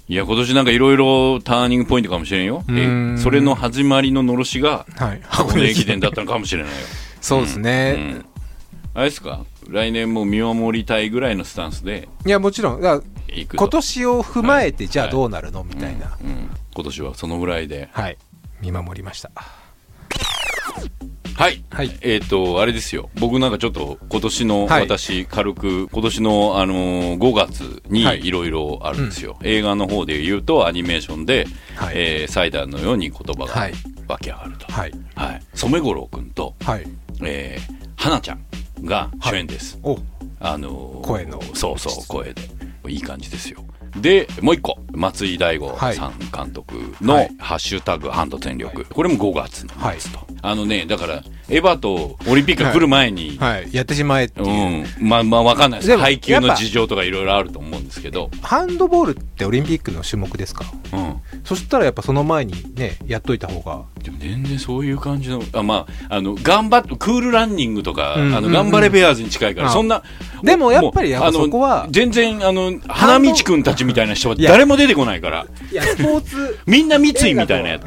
[0.08, 2.64] いや今年なんかいろいろターニングポイントかもしれんよ。
[2.70, 3.14] ん。
[3.16, 5.20] えそれの始まりののろしがはい。
[5.24, 6.78] 箱根駅伝だったのかもしれないよ。
[7.20, 8.26] そうですね、うん。
[8.94, 9.44] あれですか？
[9.68, 12.80] 来年も見守りたいぐらいのスタンスでいやもちろん。
[12.80, 15.64] だ今年を踏まえてはいじゃあどうなるの？
[15.64, 16.16] みたいな。
[16.22, 16.50] うん。
[16.74, 17.90] 今年はそのぐらいで。
[17.92, 18.16] はい。
[18.62, 19.30] 見守りました
[21.34, 21.90] はい、はい。
[22.00, 23.10] えっ、とあれですよ。
[23.20, 24.82] 僕なんかちょっと今年のはい。
[24.82, 28.26] 私軽く今年の、あのー5月にはい。
[28.26, 31.94] いろいろあるんですよ、映画の方で言うとアニメーションで、はい。
[31.96, 33.74] えーサイダーのように言葉がはい。
[34.08, 34.92] 湧き上がると、はい。
[35.14, 36.86] はい、染五郎君と、はい。
[37.22, 38.40] えー、花ちゃん
[38.84, 39.98] が主演です、お。
[40.40, 41.40] あのー声の。
[41.54, 42.42] そうそう声で。
[42.88, 43.64] いい感じですよ
[43.96, 45.94] でもう一個松井大悟はい。
[45.94, 53.68] さん監督のはい「ハッシュタグハンド全力」これも5月なんですと、あのねだからエヴァとオリンピックが来る前に、はい。
[53.72, 55.96] やってしまえっていう、うん、まあまあわかんないです。
[55.96, 60.64] 配給の事情とかいろいろあると思うんですけど、ハンドボールってオリンピックの種目ですか？
[60.92, 63.84] うん、そしたらやっぱその前にねやっといた方が。
[64.02, 70.02] でも全然そういう感じのあまああの頑張ってクールランニングとか、うんあの頑張れベアーズに近いから、あそんな
[70.42, 75.46] でもやっぱりあの全然あの花道くんたちみたいな人は誰も出てこないから。
[75.70, 77.84] いやスポーツ みんな三井みたいなやつ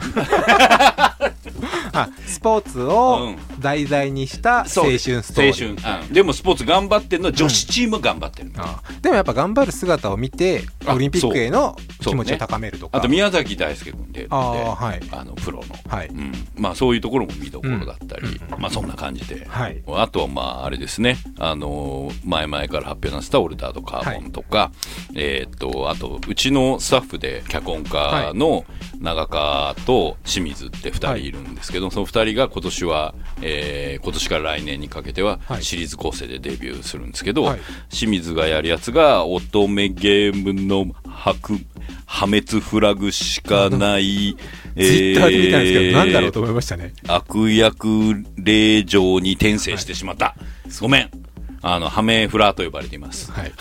[2.02, 3.38] あスポーツうをん。
[3.60, 5.70] 題材にした青春ストーリー。
[5.70, 6.14] 青春、うん。
[6.14, 12.98] でもスポーツ頑張ってるのは女子チーム頑張ってる、あでもやっぱ頑張る姿を見てあオリンピックへの気持ちを高めるとか。
[12.98, 15.02] あと宮崎大輔君であーはい。
[15.12, 16.08] あのプロの、はい。
[16.08, 19.82] うん、まあそういうところも見どころだったり、まあそんな感じで、はい。
[19.88, 21.18] あとはまああれですね。
[21.38, 24.72] あの前々から発表なさったオルタードカーボンとか、
[25.16, 28.66] えーっとあとうちのスタッフで脚本家の
[29.00, 35.64] 長川と清水って2人いるんですけど、その2人が今年は、えー今年から来年にかけてははい。
[35.64, 37.60] シリーズ構成でデビューするんですけど、はい。
[37.90, 44.36] 清水がやるやつが乙女ゲームの白破滅フラグしかない、
[44.76, 46.94] ツイッターで見たんですけど、なんだろうとえー思いましたね。
[47.08, 50.36] 悪役令状に転生してしまった。
[50.80, 51.10] ごめん。
[51.62, 53.32] あの、ハメフラと呼ばれています。
[53.32, 53.52] はい。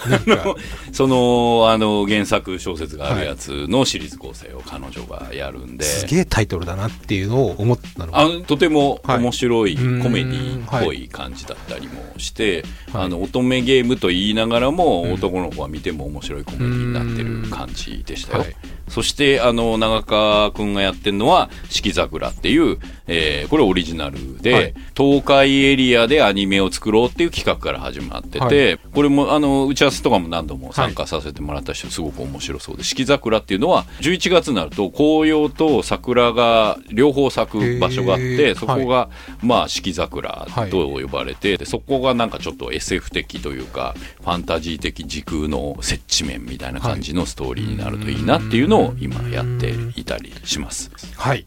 [0.92, 8.20] その、あの、原作小説があるやつのシリーズ構成を彼女がやるんで、すげえタイトルだなっていうのを思ったのが。
[8.20, 18.40] あのとても面白いコはいメディっぽい感じだったりもして、はいあの乙女ゲームと言いながらも、男の子が見ても面白いコメディになってる感じでしたよ。
[18.40, 18.56] はい
[18.88, 39.09] そして、あの、長川くんがやってるのは、四季桜っていう、えーこれオリジナルで、はい東海エリアでアニメを作ろうっていう企画から始まってて、はいこれも、あの、打ち合わせとかも何度も参加させてもらった人、すごく面白そうで、四季桜っていうのは、11月になると、紅葉と桜が両方咲く場所があって、そこが、
[39.42, 50.90] まあ、四季桜はいと呼ばれて、でそこがなんかちょっと SF 的というか、ファンタジー的時空の接地面みたいな感じのストーリーになるといいなっていうのを今やっていたりします。
[51.16, 51.46] はい。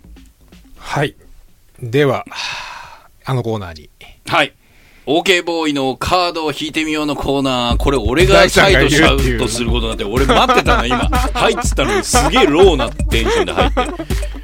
[0.78, 1.16] はい。
[1.82, 2.26] では、
[3.26, 3.90] あのコーナーに。
[4.28, 4.54] はい。
[5.08, 10.98] OK ボーイのカードを引いてみようのコーナー、これ俺がシャイとシャウトすることになって、俺待ってたの今。
[11.00, 13.82] はいっつったのにすげえローなテンションで入って。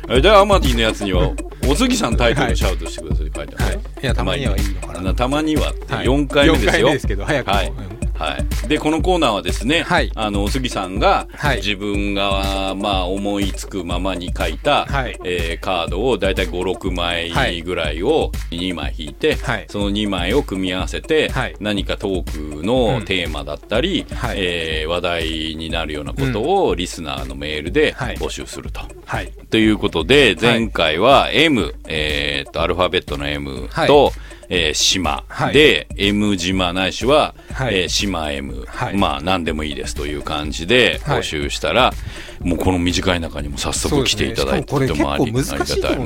[0.10, 1.32] えで、アマティのやつには、
[1.70, 3.66] おすぎさんタイトルシャウトしてくださいって書いてある。
[3.66, 6.72] はいいやたまにはいいのかなたまにはってはい4回目ですよ。
[6.72, 8.68] 4回目ですけど早くもはいうんはい。
[8.68, 10.12] で、このコーナーはですね、はい。
[10.16, 11.58] あの、おすぎさんが、はい。
[11.58, 15.20] 自分が、まあ、思いつくままに書いた、はい。
[15.24, 19.66] えーカードをだいたい5、6枚ぐらいを2枚引いて、はい。
[19.70, 21.56] その2枚を組み合わせて、はい。
[21.60, 24.38] 何かトークのテーマだったり、はい。
[24.40, 25.24] えー話題
[25.58, 28.16] になるようなことをリスナーのメールではい。
[28.18, 28.82] 募集すると。
[29.06, 29.32] はい。
[29.50, 33.88] ということで、前回は M、えーっと、アルファベットの M はい。
[33.88, 34.12] と、
[34.50, 35.54] えー島、はい。
[35.54, 37.82] で、M 島ないしは、はい。
[37.82, 38.98] えー島 M、はい。
[38.98, 41.20] まあ、何でもいいですという感じではい。
[41.20, 41.94] 募集したら、
[42.42, 44.94] もうこの短い中にも早速来ていただいて、ねいね。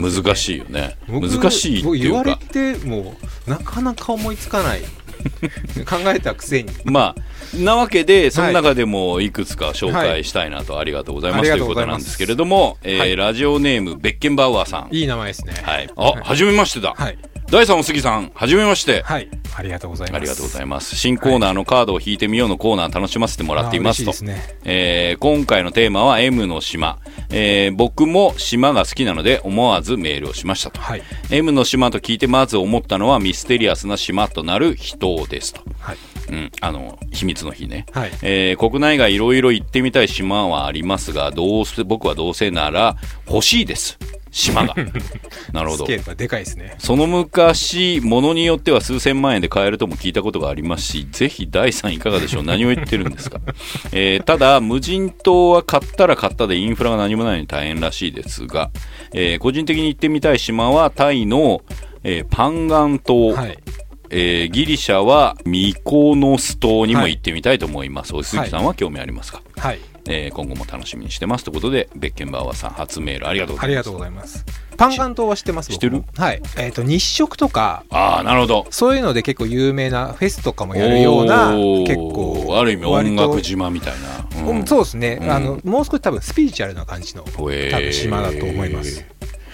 [0.02, 0.98] 難しいよね。
[1.08, 2.46] 僕難しいってい僕言われうか。
[2.46, 3.16] ても
[3.48, 4.82] なかなか思いつかない。
[5.88, 6.70] 考えたくせに。
[6.84, 14.96] まあ、なわけで、その中でもいくつか紹介したいなと、ありがとうございます、というこがとなんですけれども、えーはいラジオネーム、ベッケンバウアーさん。
[14.96, 15.54] いい名前ですね。
[15.62, 15.90] はい。
[15.96, 16.94] あ、はじめましてだ。
[16.98, 17.18] はい
[17.52, 19.02] 第三お杉さん、はじめまして。
[19.04, 20.96] はいありがとうございますありがとうございます。
[20.96, 24.12] 新コーナーのカードを引いてみようのコーナー楽しませてもらっていますと。
[24.12, 27.00] あ嬉しいですねえー今回のテーマは M の島。
[27.30, 30.80] えー僕も島が好きなので思わずメールをしましたと。
[30.80, 35.62] はい M の島と聞いてまず思ったのはミステリアスな島となる人ですと。
[35.78, 35.98] はい
[36.30, 37.86] うん、あの、秘密の日ね。
[37.92, 42.96] はいえー国内外いろいろ行ってみたい島はありますが、どうせ、僕はどうせなら
[43.28, 44.00] 欲しいです。
[44.32, 44.74] 島が。
[45.54, 45.86] なるほど。
[45.86, 45.96] スケ。
[45.96, 46.76] ールがでかいですね。
[46.80, 52.44] その昔、ものによっては数千万円で買えるとも聞いたことがありますし、ぜひ第3いかがでしょう。
[52.44, 53.40] 何を言ってるんですか、
[53.92, 58.72] えーただ、無人島は買ったら買ったでインフラが何もないのに大変らしいですが、
[59.14, 61.62] えー個人的に行ってみたい島はタイの、
[62.04, 63.58] えーパンガン島、はい
[64.12, 68.14] えーギリシャはミコノス島にも行ってみたいと思います。
[68.16, 69.80] お鈴木さんは興味ありますか、はい。
[70.08, 73.70] えー今後も楽しみにしてますということで、ベッケンバウアーさん初メールありがとうございます。
[73.70, 74.46] ありがとうございます。
[74.78, 76.04] パンガン島は知ってます知ってる？
[76.18, 76.42] はい。
[76.58, 77.84] えっ、と日食とか。
[77.90, 78.68] ああ、なるほど。
[78.70, 83.94] そういうので結構有名なフェスとかもやるような結構ある意味音楽島みたい
[84.42, 84.66] な、うん。
[84.66, 85.32] そうですね、うん。
[85.32, 89.06] あのもう少し多分スピリチュアルな感じの多分島だと思います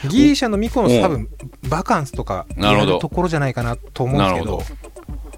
[0.09, 1.29] ギリシャのミコノス多分
[1.69, 4.87] バカンスとかやるところじゃないかなと思うんですけど。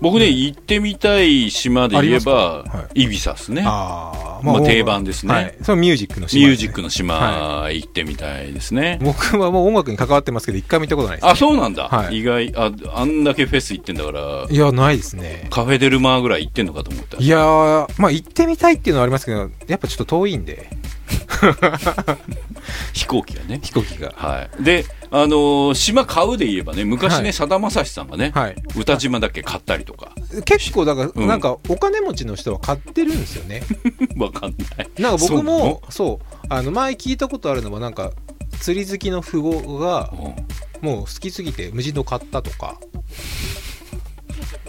[0.02, 3.64] 僕ね、行ってみたい島で言えば、はイビサスね。
[3.66, 4.46] あー。
[4.46, 5.34] まあ定番ですね。
[5.34, 8.98] はい、そのミュージックの島ミュージックの島、は行ってみたいですね。
[9.02, 12.20] 僕はもう音楽に関わってますけど一回も行ったことないです、ね、あ、そうなんだ、はい。
[12.20, 12.54] 意外。
[12.56, 15.48] あ、あんだけフェス行ってんだから、いやないですね。
[15.50, 17.18] カフェデルマーぐらい行ってんのかと思った。
[17.18, 20.70] いやーまあ行ってみたいっていうのはありますけどやっぱちょっと遠いんで
[22.94, 23.60] 飛行機がね。
[23.64, 24.14] 飛行機が。
[24.16, 24.64] はい。
[24.64, 27.34] で、あのー島買うで言えばね、昔ね、はい。
[27.34, 28.56] さだまさしさんがね、はい。
[28.76, 30.12] 歌島だけ買ったりとか、
[30.46, 31.28] 結構だから、うん。
[31.28, 33.64] なんかお金持ちの人は買ってるんですよね。
[34.18, 34.90] わかんない。
[35.02, 36.26] なんか僕もそう。
[36.50, 38.12] あの前聞いたことあるのはなんか
[38.60, 40.36] 釣り好きの富豪がうん。
[40.82, 42.78] もう好きすぎて無人島買ったとか。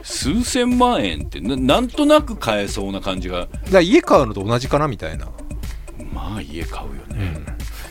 [0.02, 5.28] 数千万円ってな、なんとなく買えそうな感じが、だから家買うのと同じかなみたいな、
[6.12, 7.34] まあ家買うよね。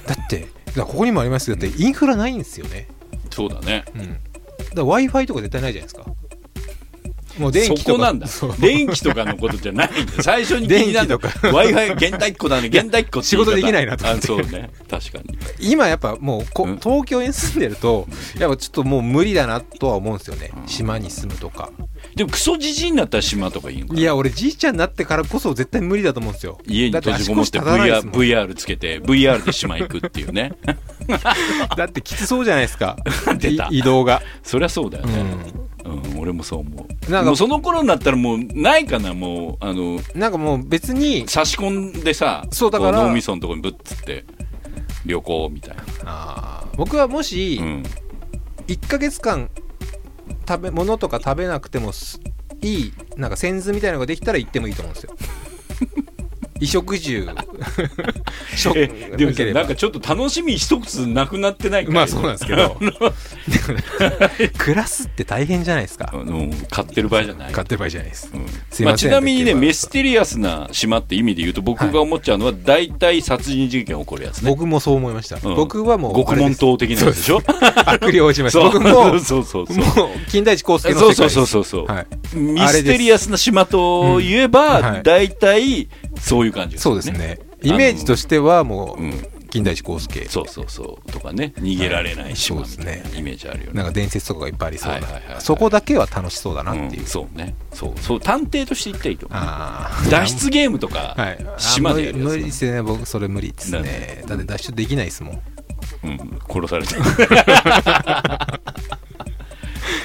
[0.05, 2.87] だってだからここにもありますけどだってインフラないんですよね。
[3.29, 3.85] そうだね。
[3.95, 4.01] うん。
[4.01, 4.19] だか
[4.75, 6.11] ら w i f i とか絶対ないじゃないですか。
[7.37, 7.83] もう電気とか。
[7.83, 8.27] そこなんだ。
[8.27, 8.55] そう。
[8.59, 10.11] 電気とかのことじゃないんだ。
[10.21, 11.47] 最初に気になるの電気とか。
[11.49, 12.67] Wi-Fi 現代っ子だね。
[12.67, 14.23] 現代っ子って仕事できないなと思って。
[14.23, 14.69] あそうね。
[14.89, 15.37] 確かに。
[15.59, 16.77] 今やっぱもうこうん。
[16.79, 20.51] 東京に住んでるとやっぱちょっともう無理だなとは思うんですよね。
[20.67, 21.71] 島に住むとか
[22.19, 26.59] でもクソじじいになったら島とかいいのかないや俺じいちゃんになってからこそ絶対無理だと思うんですよ。
[26.67, 30.51] 家に閉じこもって VR, VR つけて VR で島行くっていうね。
[31.77, 32.97] だってきつそうじゃないですか。
[33.37, 33.69] 出た。
[33.71, 34.21] い移動が。
[34.43, 35.23] そりゃそうだよね、
[35.85, 36.19] うん。
[36.19, 37.09] 俺もそう思う。
[37.09, 44.25] なんかもうその頃になったらもうないかなもうあのなんかもう別に差し込んでさそうだからこ脳みそのとこにぶっつって
[45.05, 47.83] 旅行みたいな、僕はもしうん、
[48.67, 49.49] 1ヶ月間
[50.49, 51.91] 食べ物とか食べなくても
[52.61, 55.15] いいなんか扇子みたいなのができたら行ってもいいと思うんですよ。
[56.59, 57.25] 衣食住。
[59.17, 62.77] でもさなんかちょっと楽しみ一つなくなってないかまあそうなんですけど。
[64.57, 66.09] 暮らすって大変じゃないですか。
[66.13, 67.51] あの買ってる場合じゃない。
[67.51, 68.29] 買ってる場合じゃないです。
[68.33, 68.41] うん。
[68.41, 69.09] まあ、すいません。
[69.09, 74.49] ちなみにねミステリアスな島って意味で言うと僕が思っちゃうのは大体殺人事件起こるやつね。
[74.49, 75.55] 僕もそう思いました、うん。
[75.55, 77.41] 僕はもう獄門島的なやつでしょ？
[77.85, 78.51] 悪霊島です。
[78.51, 78.63] そう。
[78.71, 79.87] 僕もそうそうそうもう
[80.29, 81.35] 金田一耕助のそうそう世界です。
[81.35, 82.07] そうそうそう、はい。
[82.35, 84.51] ミステリアスな島といえうん。
[84.51, 85.03] ば、はい。
[85.03, 85.87] 大体
[86.19, 87.39] そういう感じそうですね。
[87.61, 89.27] イメージとしてはもう、うん。
[89.49, 90.25] 金田一耕助。
[90.25, 91.11] そうそうそう。
[91.11, 91.53] とかね。
[91.57, 93.73] 逃げられないいはいそうですなイメージあるよね。
[93.73, 97.07] なんか伝説とかがいっぱいありそうな、はいはいそこだけは楽しそうだなっていう、うん。
[97.07, 97.55] そうね。
[97.73, 97.93] そう。
[97.99, 99.39] そう探偵として言っていいと思う。
[99.41, 101.15] あ脱出ゲームとか、
[101.57, 102.81] 島でやるやつあ無理ですね。
[102.83, 103.81] 僕それ無理ですね。
[103.81, 104.23] で？
[104.27, 105.41] だって脱出できないですもん。
[106.03, 106.95] うん、殺されて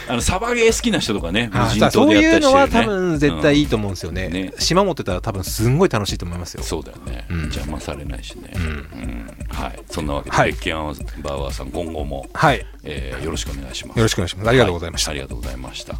[0.08, 4.52] あのサバゲー好きな人とかね無あ人島でそういうやったりしてる、ね、のは多分絶対いいと、と思うんですよね,、ね。
[4.58, 6.62] 島持ってたら多分すんごい楽しいと思いますよ。
[6.62, 7.40] そうだよね、うん。
[7.42, 8.62] 邪魔されないしね、うん。
[8.62, 9.36] うん。
[9.48, 9.78] はい。
[9.90, 10.52] そんなわけで、はい。
[10.52, 12.58] ベッケンアンバーワーさん今後も、はい。
[12.60, 14.00] よえーよろしくお願いします。
[14.00, 14.48] ろしくお願いします。
[14.48, 15.10] ありがとうございました。
[15.10, 15.96] はありがとうございました。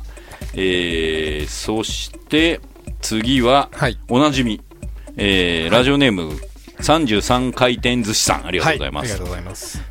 [0.54, 2.60] えー、そして
[3.00, 3.98] 次は、はい。
[4.08, 4.60] おなじみ、
[5.16, 6.38] えーラジオネーム
[6.84, 9.14] 33回転寿司さんありがとうございます、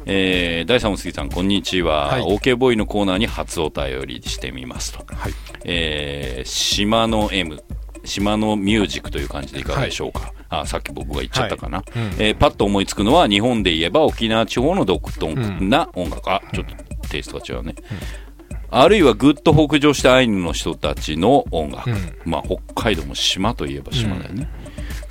[0.05, 0.63] え
[0.95, 2.21] 杉さんこんにちは、はい。
[2.21, 5.33] OK ボーイのコーナーに初お便りしてみますと、はい。
[5.63, 7.63] えー、島の M
[8.03, 12.03] 島のミュージックという感じでいかがでしょうか、あさっき僕が言っちゃったかな、はいうん。
[12.19, 16.75] えーパッと思いつくのは日本で言えば沖縄地方の独特な音楽、あちょっと
[17.09, 17.73] テイストが違うね、
[18.69, 21.97] あるいはぐっと北上したアイヌの人たちの音楽、うん。
[22.23, 24.47] まあ北海道も島といえば島だよね、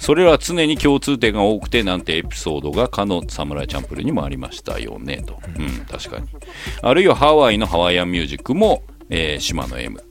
[0.03, 6.27] それらは常に共通点が多くてなんてエピソードがかのサムライチャンプルーにもありましたよねと、うん、確かに。
[6.83, 10.03] あるいはハワイのハワイアンミュージックも、えー島の M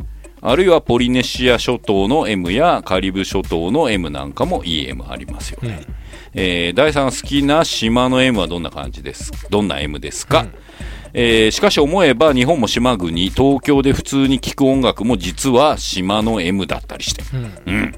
[0.41, 5.85] あるいはポリネシア諸島の M やカリブ諸島の M なんかもいい M ありますよね、
[6.33, 10.47] えー第3好きな島の M はどんな感じですどんな M ですか、
[11.11, 17.23] えーしかし思えば日本も島国東京で普通に聴く音楽も実は島の M だったりして、
[17.65, 17.93] うん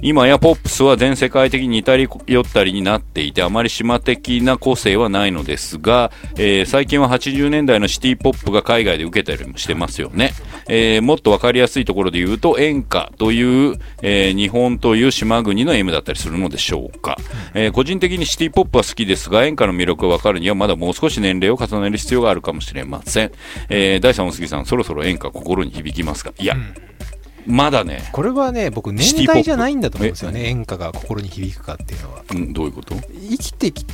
[0.00, 10.32] 今やポップスは全世界的に似たり寄ったりになっていてあまり島的な個性はないのですが、えー最近は80年代のシティポップが海外で受けたりもしてますよね、
[10.68, 17.16] えーもっとわかりやすいところで言うと演歌という、えー日本という島国の M だったりするのでしょうか、
[17.54, 23.32] えー個人的にシティポップは好きですが演歌の魅力がわかるにはまだもう少し年齢を重ねる必要があるかもしれません、
[23.68, 26.32] えー第3お杉さんそろそろ演歌心に響きますか？
[26.38, 26.56] いや、
[27.46, 28.08] まだね。
[28.12, 30.48] これはね僕年代じゃないんだと思うんですよね。
[30.48, 32.24] 演歌が心に響くかっていうのは。
[32.30, 32.94] うん、どういうこと？
[32.94, 33.84] 生きてき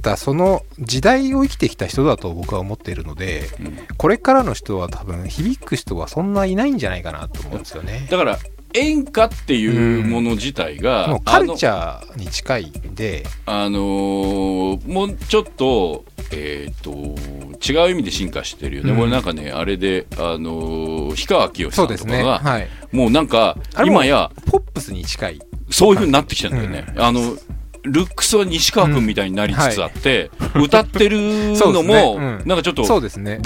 [0.00, 3.78] たその時代を生きてきた人だと僕は思っているので、うん。
[3.96, 8.06] これからの人は多分響く人はそんないないんじゃないかなと思うんですよね。
[8.10, 8.38] だから
[8.74, 13.24] 演歌っていうもの自体が、もうカルチャーに近いんで。
[13.46, 18.98] あのーもうちょっとえっ、と違う意味で進化してるよね、うん。
[18.98, 22.22] これなんかねあれであのー氷川きよしさんとかが、ね。
[22.22, 22.68] はい。
[22.90, 25.42] もうなんか今やポップスに近い。
[25.70, 27.36] そういう風になってきてるんだよね、あの
[27.82, 33.40] ルックスは西川君みたいになりつつあって、歌ってるそうですのも、なんかちょっとそうですね。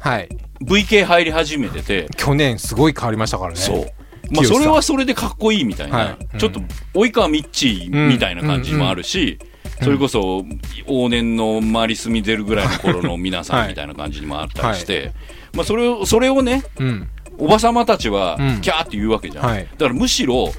[0.00, 0.28] はい。
[0.62, 3.58] V 系入り始めてて、去年すごい変わりましたからね。
[3.58, 3.86] そう。
[4.30, 6.16] まあ、それはそれでかっこいいみたいな、はい。
[6.34, 6.38] うん。
[6.38, 6.60] ちょっと
[6.94, 9.38] 及川ミッチーみたいな感じもあるし、
[9.82, 10.44] それこそ
[10.86, 15.12] 往年のマリス・ミゼルぐらいの頃の皆さんみたいな感じにもあったりして、
[15.52, 17.08] まあ、それをそれをねうん。
[17.38, 18.60] おばさまたちはうん。
[18.62, 19.64] キャーって言うわけじゃん、はい。
[19.64, 20.52] だからむしろ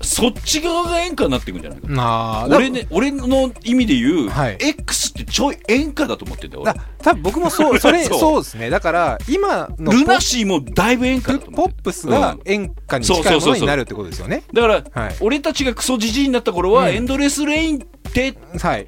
[0.00, 1.88] そっち側が演歌になっていくんじゃないか。
[1.88, 2.02] な
[2.42, 4.58] あ俺,、ね、俺の意味で言う、はい。
[4.60, 8.18] X ってちょい演歌だと思ってんだよだ俺多分僕もそう それそう。
[8.18, 8.70] そうですね。
[8.70, 12.40] だから今のルナシーもだいぶ演歌だと思ポップスがうん。
[12.44, 14.42] 演歌に近いものになるってことですよね。
[14.52, 15.16] だから、はい。
[15.20, 16.94] 俺たちがクソじじいになった頃は、うん。
[16.94, 18.86] エンドレスレインってはい。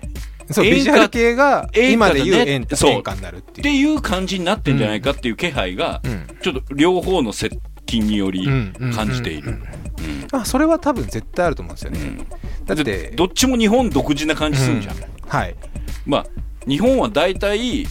[0.50, 2.90] そう演歌ビジュアル系が今で言う演そう。
[2.90, 3.60] 演歌になるっていう。
[3.60, 6.26] っていう感じになってんじゃないかっていう気配が、うん。
[6.42, 8.72] ちょっと両方の接近によりうん。
[8.78, 8.92] うん。
[8.92, 9.48] 感じている。
[9.48, 9.79] うんうん
[10.32, 12.00] あそれは多分絶対あると思うんですよね。
[12.00, 12.26] うん。
[12.66, 14.96] だってでどっちも日本独自な感じするじゃん。
[14.96, 15.54] うんはい。
[16.04, 16.26] まあ、
[16.68, 17.86] 日本は大体、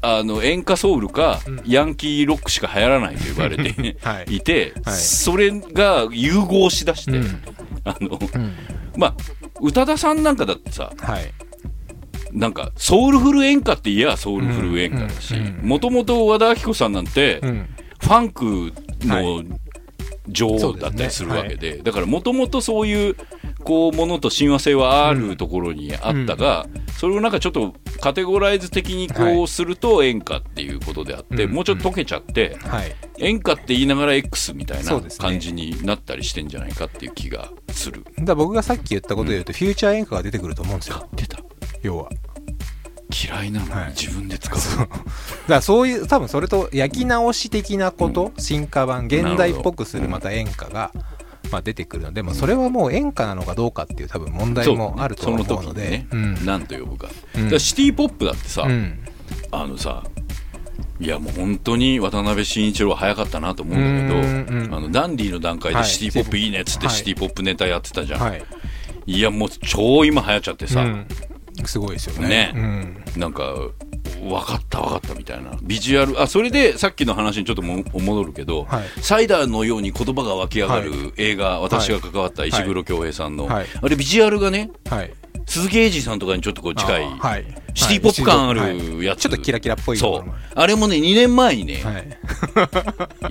[0.00, 4.36] あの演歌ソウルか、ヤンキーロックしか流行らないと言われて、 はい。
[4.36, 4.96] い、て、はい。
[4.96, 7.42] それが融合しだして、うん。
[7.84, 8.52] あの、うん。
[8.96, 9.14] まあ
[9.60, 11.32] 宇多田さんなんかだってさはい。
[12.32, 15.60] なんかソウルフル演歌って言えばソウルフル演歌だしうん。
[15.60, 15.68] うん。
[15.68, 17.68] もともと和田アキ子さんなんて、うん。
[18.00, 18.72] ファンク
[19.06, 19.44] はの
[20.28, 23.16] 女王だったりするわけで、だからもともとそういう
[23.64, 26.66] こうものと親和性はあるところにあったが、
[26.98, 32.94] それをなんかちょっとカテゴライズ的にこはいうすると演歌っていうことであって、うんもうちょっと溶けちゃって、はい。
[33.18, 38.04] 演歌って言いながら X みたいな感じになったりしてんじゃないかっていう気がする。
[38.18, 40.90] だから僕がさっき言ったことで言うと、フューチャー演歌が出てくると思うんです。
[40.90, 41.38] よ出た
[41.82, 42.08] 要は
[43.12, 43.88] 嫌いなのにはい。
[43.90, 44.96] 自分で使う、 だか
[45.46, 50.90] らそういう多分それと焼き直し的なこと、進化版現代っぽくするまた演歌が、
[51.50, 52.12] まあ、出てくるの。
[52.12, 56.06] でもそれはもう演歌なのかどうかっていう多分問題もあるとその思うので。
[56.10, 56.46] 時にね、うん。
[56.46, 57.12] 何と呼ぶか,、か
[57.50, 58.98] らシティ・ポップだってさ、うん。
[59.50, 60.02] あのさ
[60.98, 65.86] いやもう本当に渡辺慎一郎は早かったなと思うんだけど、うんうんあのダンディの段階ではい。
[65.86, 66.96] シティ・ポップいいねっつってはい。
[66.96, 68.42] シティ・ポップネタやってたじゃん、はい、
[69.06, 71.06] い、やもう超今流行っちゃってさ、うん
[71.64, 72.28] すごいですよね。
[72.28, 72.52] ね。
[72.54, 73.04] うん。
[73.16, 73.54] なんか
[74.20, 75.52] 分かった分かったみたいな。
[75.62, 78.84] ビジュアルあそれでさっきの話にちょっとも戻るけど、はい。
[79.00, 83.66] サイダーのように言葉が湧き上がはる映画、私が関わった石黒恭平さんの、はい。
[83.80, 85.12] あれビジュアルがねはい。
[85.46, 87.04] 鈴木英二さんとかにちょっとこう近い、
[87.74, 90.32] シティポップ感あはいるやつ、ちょっとキラキラっぽいそう。
[90.54, 91.98] あれもね2年前にね、は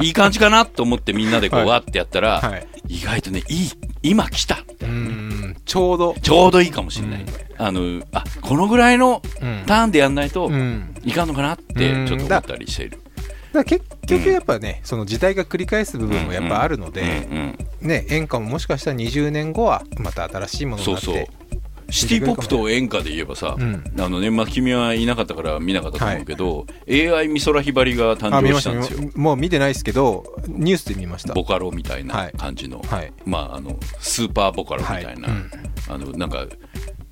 [0.01, 0.07] い。
[0.07, 1.69] い、い感じかなと思ってみんなでこう、はい。
[1.69, 2.67] わってやったら、はい。
[2.89, 3.69] 意外とねいい
[4.03, 4.63] 今来た。
[4.67, 5.55] みたういな、ん。
[5.65, 6.15] ちょうど。
[6.21, 7.27] ちょうどいいかもしれない、うん。
[7.57, 9.63] あのあこのぐらいのうん。
[9.65, 10.95] ターンでやんないと、うん。
[11.03, 12.07] いかんのかなってうん。
[12.07, 12.99] ちょっと思ったりしている、
[13.53, 21.29] だ結局やっぱね、その時代が繰り返す部分もやっぱあるので、うんうんね、演歌ももしかしたら20年後はまた新しいものになって
[21.91, 23.83] シティポップと演歌で言えばさ、うん。
[23.99, 29.11] あの年末君はいなかったから見なかったと思うけど、AI 美空ひばりが誕生したんですよ。
[29.15, 31.33] もう見てないですけどニュースで見ました。
[31.33, 33.13] ボカロみたいな感じの、はい。
[33.25, 35.37] まああのスーパーボカロみたいな、はい。
[35.37, 35.49] うん。
[35.89, 36.45] あのなんか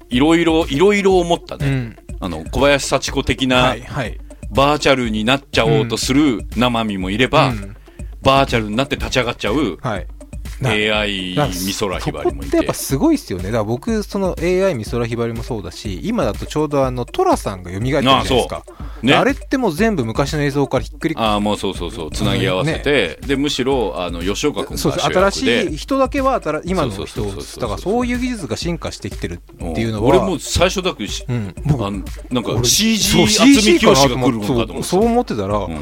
[0.09, 1.97] いろいろいろいろ思ったね、うん。
[2.21, 4.19] あの小林幸子的なはいはい。
[4.51, 7.75] バーチャルになっちゃおうとする生身もいれば、うん。
[8.21, 10.07] バーチャルになって立ち上がっちゃうはい。
[10.07, 10.18] な
[10.63, 13.45] AI 美空ひばりもいそこってやってぱすごいっすよね。
[13.45, 18.63] だから僕その AI 美空ひばりもそうだし今だとちょうどあのトラさんが蘇ってるじゃないですか。
[19.01, 19.13] ね。
[19.13, 22.11] あれってもう全部昔の映像からひっくりああもうそうそうそう。
[22.11, 25.19] つなぎ合わせて、でむしろあの吉岡君が主役で。
[25.19, 27.25] 新しい人だけは新今の人
[27.59, 30.09] だからそういう技術が進化してきてるっていうのは。
[30.09, 31.53] 俺も最初だけし、うん。
[31.65, 35.77] 僕あのなんか俺 CG そう厚み教師が来るのかとそう思ってそう思ってたら、うん。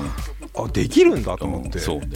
[0.56, 2.08] あできるんだと思って、そうね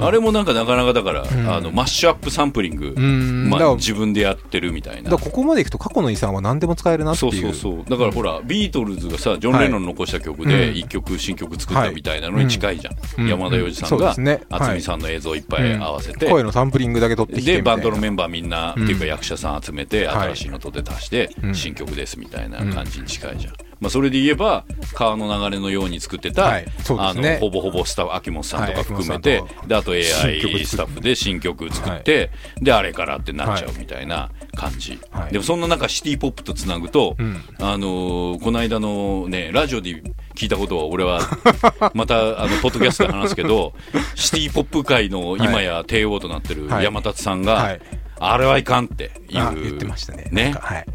[0.00, 1.26] あれもなんかなかなかだから、ん。
[1.50, 5.10] あのマッシュアップサンプリング、まあ、んだから自分でやってるみたいな。
[5.10, 7.50] ここまでいくと過去の遺産は何でも使えるなってそいう。
[7.50, 7.84] うそうそう。
[7.90, 13.28] だからほら、ビートルズがさジョン・レノンの残した曲で一曲新曲作ったみたいなのに近いじゃん、うん。
[13.28, 20.28] 山田洋次さんが渥美さんの映像いっぱい合わせて、声のサンプリングだけ取ってきてでバンドのメンバーみんな、うんっていうか役者さん集めてはい。
[20.34, 21.54] 新しいのとで足して、うん。
[21.54, 24.64] 新曲ですみたいな感じに近いじゃん、まあ、それで言えば
[24.94, 35.32] 川の流れのように作ってた、はいそうですあねのほぼほぼスタッフ秋元さんとかはい含めて、秋元さんとであと AI スタッフで新曲作って、であれからってなっちゃうみたいな感じ、はい。
[35.32, 37.42] でもそんな中シティ・ポップとつなぐと、うん。
[37.58, 40.02] あのーこの間のねラジオで
[40.34, 41.20] 聞いたことは俺は
[41.94, 43.72] またあのポッドキャストで話すけど
[44.14, 46.84] シティ・ポップ界の今や帝王となってるはい。
[46.84, 47.80] 山達さんが、はい。
[48.18, 50.28] あれはいかんっていうあ言ってましたね。
[50.30, 50.54] ね。
[50.60, 50.86] はい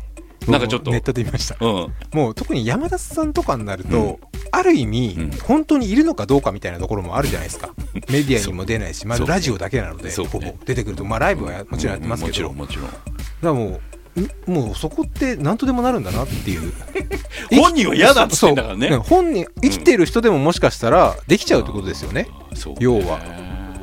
[0.48, 0.92] なんかちょっと。
[0.92, 1.58] ネットで見ました。
[1.60, 1.94] うん。
[2.14, 4.20] もう特に山田さんとかになると、
[4.52, 5.32] ある意味、うん。
[5.44, 7.74] 本当にいるのかどうかみたいなところもあるじゃないですか。
[8.10, 12.86] メディアにも出ないし、まあ、ラジオだけなので、ねほぼ出てくると、まあ、ライブはやもちろんやってますけど、もちろんもちろん。
[12.86, 13.00] だか
[13.42, 13.80] らも
[14.16, 16.74] う、んもうそこって何とでもなるんだなっていう。
[17.52, 18.96] 本人は嫌だっつってんだからね。
[18.98, 22.24] 本人、生きてる人でももしかしたらできちゃうってことですよね。
[22.24, 22.30] ね。
[22.80, 23.20] 要は。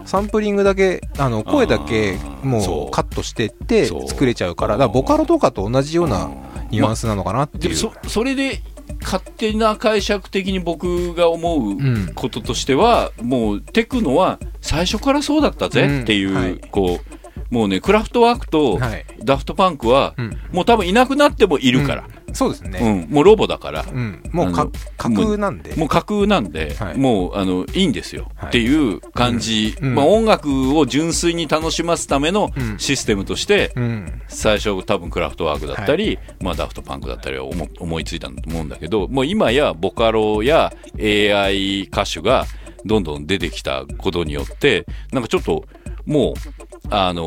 [0.04, 6.30] サンプリングだけ、あの、声だけもうカットしてって作れちゃうから、だからボカロとかと同じような
[6.72, 7.62] ニュアンスなのかなっていう。
[7.62, 8.62] でもそそれで
[9.02, 12.12] 勝手な解釈的に僕が思うん。
[12.14, 16.34] こととしては、もうテクノは最初からそうだったぜっていう、うん。
[16.36, 16.60] はい。
[16.70, 19.04] こうもうねクラフトワークとはい。
[19.22, 20.38] ダフトパンクは、うん。
[20.52, 22.34] もう多分いなくなってもいるから、うん。
[22.34, 22.70] そうですうん。
[22.70, 23.06] ね。
[23.10, 24.22] もうロボだから、うん。
[24.32, 25.74] もう架空なんで。
[25.76, 26.98] もう架空なんで、はい。
[26.98, 28.48] もうあのいいんですよ、はい。
[28.48, 32.78] っていう感じ、まあ、音楽を純粋に楽しますためのうん。
[32.78, 34.22] システムとして、うん。
[34.28, 42.46] 最初多分クラフトワークだったり、まあ、ダフトパンクだったりは思思いついたと思うんだけどもう今やボカロや AI 歌手が
[42.84, 45.64] どんどん出てきたことによってなんかちょっと
[46.04, 46.34] もう
[46.90, 47.24] あの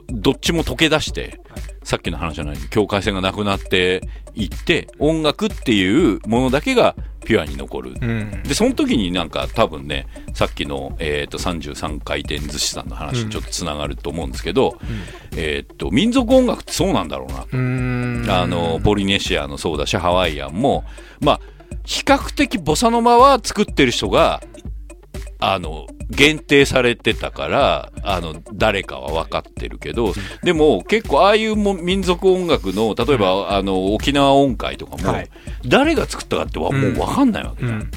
[0.00, 1.40] ーどっちも溶け出して
[1.88, 4.02] さっきの話じゃない境界線がなくなって
[4.34, 6.94] いって、音楽っていうものだけが
[7.24, 7.94] ピュアに残る。
[8.00, 8.42] うん。
[8.42, 14.78] で、その時になんか多分ね、さっきの、えっ、と、33回転寿司さんの話にちょっとつながると思うんですけど、
[15.34, 18.42] えっ、と、民族音楽ってそうなんだろうな。
[18.42, 20.84] あの、ポリネシアのそうだし、ハワイアンも、
[21.20, 21.40] まあ、
[21.84, 24.42] 比較的ボサノバは作ってる人が、
[25.40, 30.12] あの、限定されてたから、あの、誰かは分かってるけど、
[30.42, 35.30] でも結構ああいうも民族音楽の、例えば、あの、沖縄音階とかも、はい。
[35.64, 37.78] 誰が作ったかってはもう分かんないわけじゃん。
[37.78, 37.90] うん。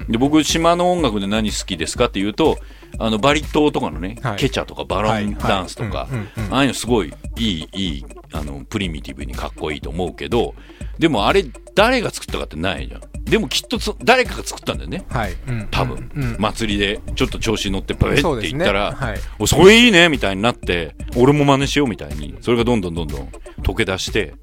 [0.00, 0.12] うん。
[0.12, 2.58] で僕、島の音楽で何好きですかっていうと、
[2.98, 4.36] あの、バリ島とかのね、はい。
[4.38, 6.08] ケチャとかバロンダンスとか
[6.50, 10.54] ああいうのすごいいい、いい、あの、プリミティブにかっこいいと思うけど、
[10.98, 11.44] でもあれ、
[11.74, 13.00] 誰が作ったかってないじゃん。
[13.24, 15.04] でもきっとそ誰かが作ったんだよね。
[15.08, 15.36] はい。
[15.48, 16.36] うん多分、うん。
[16.38, 23.28] 祭りでちょっと調子に乗ってパエって言ったら、はいおそれいいねみたいになって、俺も真似しようみたいに、それがどんどんどんどん
[23.62, 24.34] 溶け出して、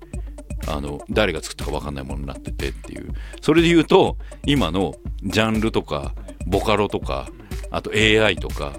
[0.67, 3.13] あの、誰が作ったか分かんないものになっててっていう。
[3.41, 6.13] それで言うと、今のジャンルとか、
[6.45, 7.29] ボカロとか、
[7.71, 8.73] あと AI とか、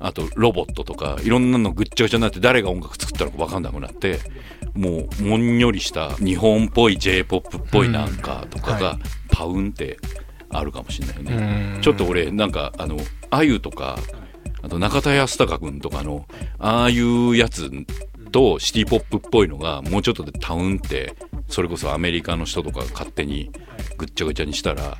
[0.00, 4.20] あとロボットとか、いろんなのぐっちゃぐちゃになって誰が音楽作ったのか分かんなくなって、
[4.76, 8.98] もう、もんよりした日本っぽい J-POP っぽいなんかとかが
[9.30, 9.98] パウンって
[10.50, 11.76] あるかもしれないよね。
[11.76, 12.96] うんちょっと俺、なんか、あの、
[13.30, 13.98] あゆとか、
[14.62, 16.26] あと中田康隆君とかの、
[16.58, 17.70] ああいうやつ
[18.32, 21.14] とシティポップっぽいのが、もうちょっとでタウンって、
[21.48, 23.50] それこそアメリカの人とかが勝手に
[23.96, 24.98] ぐっちゃぐちゃにしたら、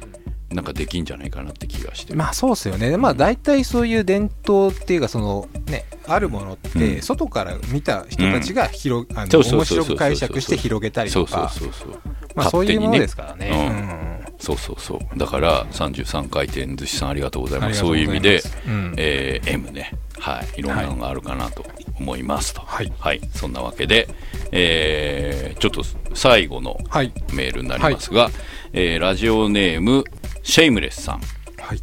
[0.51, 2.15] なんかできんじゃないかなって気がして。
[2.15, 2.97] まあそうですよね。
[2.97, 12.01] まあ大体そういう伝統っていうか、そのね、あるものっうんて、外から見た人たちが広、あの面白く解釈して広げたりそうそうとか、そうそう。
[12.37, 14.17] まあそういうものです勝からねね。
[14.39, 15.19] そうそうそう。
[15.19, 17.81] だから、33回転寿司さんありがとうございます。
[17.81, 19.93] そうういう意味で、うんえー M ね。
[20.19, 20.61] はい。
[20.61, 21.65] いろんなのがあるかなと
[21.99, 22.61] 思いますと。
[22.63, 23.21] はいはい。
[23.35, 24.09] そんなわけで、
[24.53, 25.83] えーちょっと
[26.15, 27.13] 最後のはい。
[27.33, 28.31] メールになりますが、
[28.73, 30.05] えーラジオネーム、
[30.43, 31.21] シェイムレスさん。
[31.61, 31.81] はい。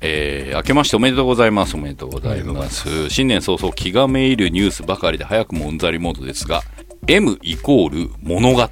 [0.00, 1.74] えー明けましておめでとうございます。
[1.76, 3.08] おめでとうございます。
[3.10, 6.62] 新年早々気がめいるニュースばかりで早くもうんざりモードですが、
[7.08, 8.68] M イコール物語。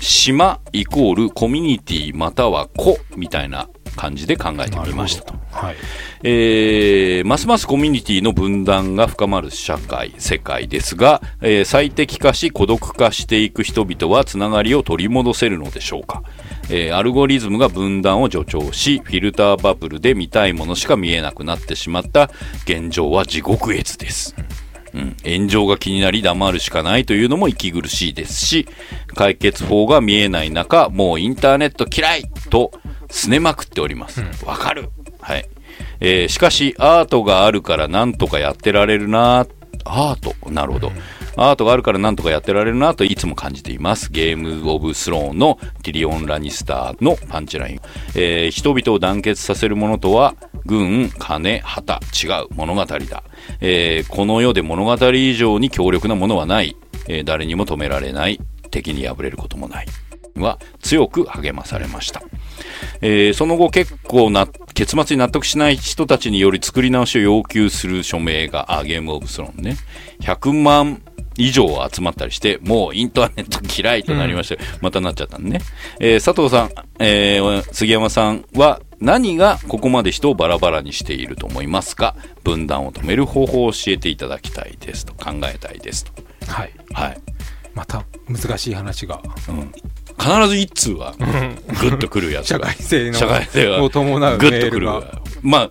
[0.00, 5.34] 島イコールコミュニティまたは子みたいな感じで考えてみましたと。
[5.50, 5.76] はい。
[6.22, 16.22] えーますますコミュニティの分断が深まる社会、世界ですが、えー最適化し孤独化していく人々はつながりを取り戻せるのでしょうか、
[16.70, 22.30] えーアルゴリズムが分断を助長し、フィルターバブルで見たいものしか見えなくなってしまった
[22.64, 24.36] 現状は地獄絵図です。
[24.94, 28.66] うん、炎上が気になり黙るしかないというのも息苦しいですし、
[29.14, 32.72] 解決法が見えない中、もうインターネット嫌いと
[33.08, 34.22] 拗ねまくっております。
[34.44, 34.90] わ、かる
[35.20, 35.48] はい。
[36.00, 39.46] えーしかし、アートがあるからなんとかやってられるな
[39.84, 40.92] アートなるほど。
[41.36, 44.10] アートがあるからなんとかやってられるなといつも感じています。
[44.10, 47.80] ゲームオブスローンのティリオン・ラニスターのパンチライン。
[48.14, 50.34] えー人々を団結させるものとは、
[50.64, 52.98] 軍、金、旗、違う物語だ。
[53.60, 56.74] えーこの世で物語以上に強力なものはない。
[57.06, 58.40] えー誰にも止められない。
[58.70, 59.86] 敵に敗れることもない。
[60.36, 62.22] は強く励まされました。
[63.00, 69.76] えーその後結構な、結末に納得しない人たちにより作り直しを要求する署名が、あ、ゲームオブスローンね。
[70.20, 71.02] 100万
[71.38, 75.60] 以上集まったりして、もうインターネット嫌いとなりまして、またなっちゃったんでね。
[76.00, 82.16] えー佐藤さん、えー杉山さんは何がここまで人をバラバラにしていると思いますか？
[82.42, 86.12] 分断を止める方法を教えていただきたいですと、考えたいですと。
[86.48, 86.72] はい。
[86.92, 87.18] はい。
[87.74, 89.20] また難しい話が。
[89.50, 89.72] うん。
[90.18, 92.66] 必ず一通は、グッとくるやつ社が。
[92.66, 94.88] 会性の社会性がを伴うグメールッとくる。
[95.42, 95.70] まあ、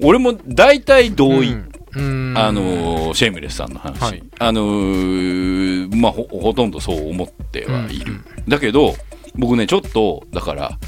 [0.00, 1.52] 俺も大体同意。
[1.96, 4.02] うんあのーシェイムレスさんの話。
[4.02, 8.16] はいあのーまあほ、ほとんどそう思ってはいる。
[8.48, 8.96] だけど、
[9.36, 10.78] 僕ね、ちょっと、だから、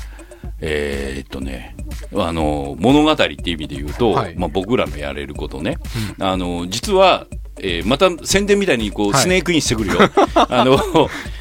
[0.61, 1.77] えーっとね、
[2.17, 5.79] あのー物語っていう意味で言うと、はいまあ、僕らのやれることね、
[6.19, 7.27] あのー実は、
[7.59, 9.99] えーまた宣伝みたいにこう、はいスネークインしてくるよ。
[10.35, 10.79] あの、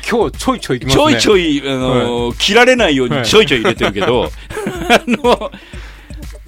[0.09, 1.03] 今日ちょいちょい行きますちね。
[1.03, 4.32] ょいちょい、あのー切られないようにちょいちょい入れてるけど、
[4.89, 5.51] あの、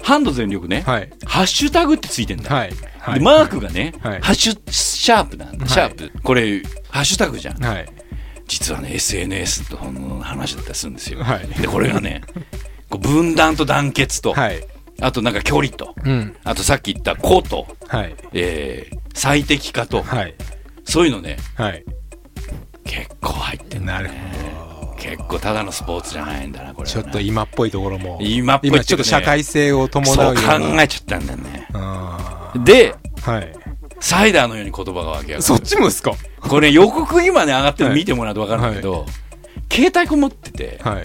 [0.02, 1.10] ハンド全力ね、はい。
[1.26, 2.54] ハッシュタグってついてんだ。
[2.54, 2.70] はい。
[3.00, 3.18] はい。
[3.18, 5.64] でマークがね、はいハッシュ、シャープなんだ。
[5.64, 6.10] はいシャープ。
[6.22, 7.62] これ、ハッシュタグじゃん。
[7.62, 7.86] はい。
[8.46, 11.22] 実はね、SNS の話だったりするんですよ。
[11.22, 12.22] はいで、これがね、
[12.88, 14.64] こう分断と団結と、はい。
[15.00, 16.34] あとなんか距離と、うん。
[16.44, 18.14] あとさっき言った個と、はい。
[18.32, 20.34] えー、最適化と、はい。
[20.84, 21.84] そういうのね、はい。
[22.84, 24.32] 結構入ってんだなるね。
[24.80, 27.02] ほ結構ただのスポーツじゃないんだな、これはね、ど。
[27.02, 28.18] ちょっと今っぽいところも。
[28.20, 30.74] 今っぽいちょっと社会性を伴うそうような。
[30.74, 31.68] 考えちゃったんだよね。
[31.74, 33.52] あで、ーはい。
[34.00, 36.12] サイダーのように言葉が湧き上がるそっちもですか？
[36.40, 39.06] これ予告今ね上がってる見てもらうと分かるんだけど、
[39.72, 41.02] 携帯こもっててはい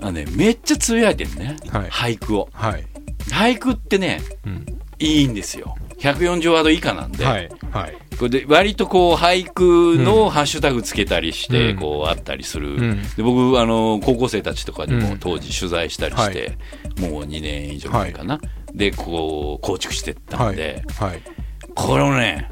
[0.00, 2.86] あの、ね、めっちゃつぶやいてるね、はい俳句をはい
[3.28, 4.64] 俳句ってねうん
[5.00, 7.96] いいんですよ140ワード以下なんで、はいはい。
[8.18, 11.78] これで割とこう俳句のハッシュタグつけたりしてうん。
[11.78, 13.02] こうあったりする、うん。
[13.16, 15.00] で僕あの高校生たちとかにうん。
[15.02, 16.58] も当時取材したりして、
[17.00, 18.40] もう2年以上前かな、
[18.74, 21.22] でこう構築してったんで、はい。
[21.74, 22.50] これをね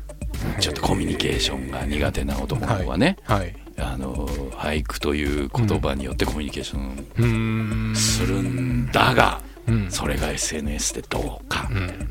[0.61, 3.55] ちょっとコミュニケーションが苦手な男の子がね、はい。
[3.78, 9.90] あの俳句という言葉によってコミュニケーションするんだが、うん。
[9.90, 12.09] それが SNS でどうか、うん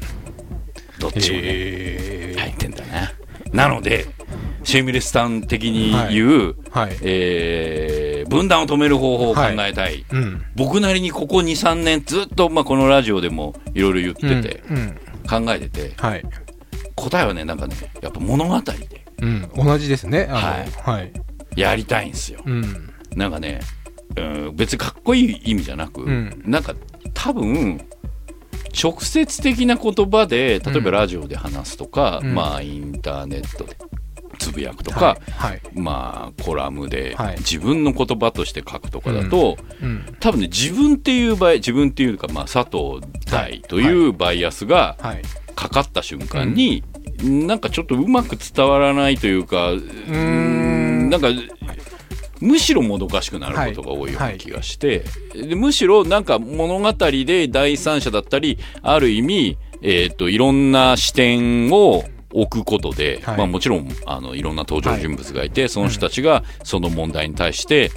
[1.00, 3.12] どっちもね、へ入ってんだな。
[3.52, 4.08] なので、
[4.64, 6.97] シェイミレスさん的に言う、はい。
[7.02, 10.06] えー分断を止める方法を考えたい。
[10.12, 10.45] うん。
[10.56, 14.78] 僕なりにここ2、3年ずっと、まあ、このラジオでもいろいろ言ってて、うん。
[14.78, 15.45] うん。
[15.45, 16.24] 考えてて、はい。
[16.95, 19.06] 答えはね、なんかね、やっぱ物語で。
[19.22, 19.50] うん。
[19.56, 20.28] 同じですね。
[20.28, 21.60] はい。
[21.60, 22.41] やりたいんですよ。
[22.45, 22.93] うん。
[23.16, 23.60] なんかね、
[24.16, 26.41] うん、別にかっこいい意味じゃなく、うん。
[26.45, 26.76] なんか
[27.14, 27.82] 多分、
[28.82, 32.34] 直接的な言葉で、例えばラジオで話すとか、うん。
[32.34, 33.76] まあインターネットで
[34.38, 35.32] つぶやくとか、はい。
[35.32, 35.62] はい。
[35.74, 37.38] まあコラムではい。
[37.38, 40.16] 自分の言葉として書くとかだと、うん。
[40.20, 45.22] 多分ね自分っていう場合自分っていうか、まあ、佐藤大というバイアスがはい。
[45.56, 46.84] かかった瞬間に、
[47.22, 51.10] なんかちょっとうまく伝わらないというかうーん。
[51.10, 51.28] なんか
[52.40, 63.38] むしろもどかしくなることが多いような気がして、でむしろなんか物語で第三者だったりある意味、えー、といろんな視点を置くことで、はい。
[63.38, 67.92] まあ、もちろんあのいろんな登場人物がいて、その人たちがその問題に対して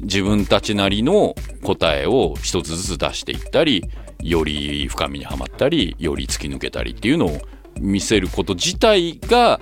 [0.00, 3.84] 自分たちなりの答えを一つずつ出していったり
[4.22, 7.38] より深みにはまったりより突き抜けたりっていうのを
[7.80, 9.60] 見せること自体が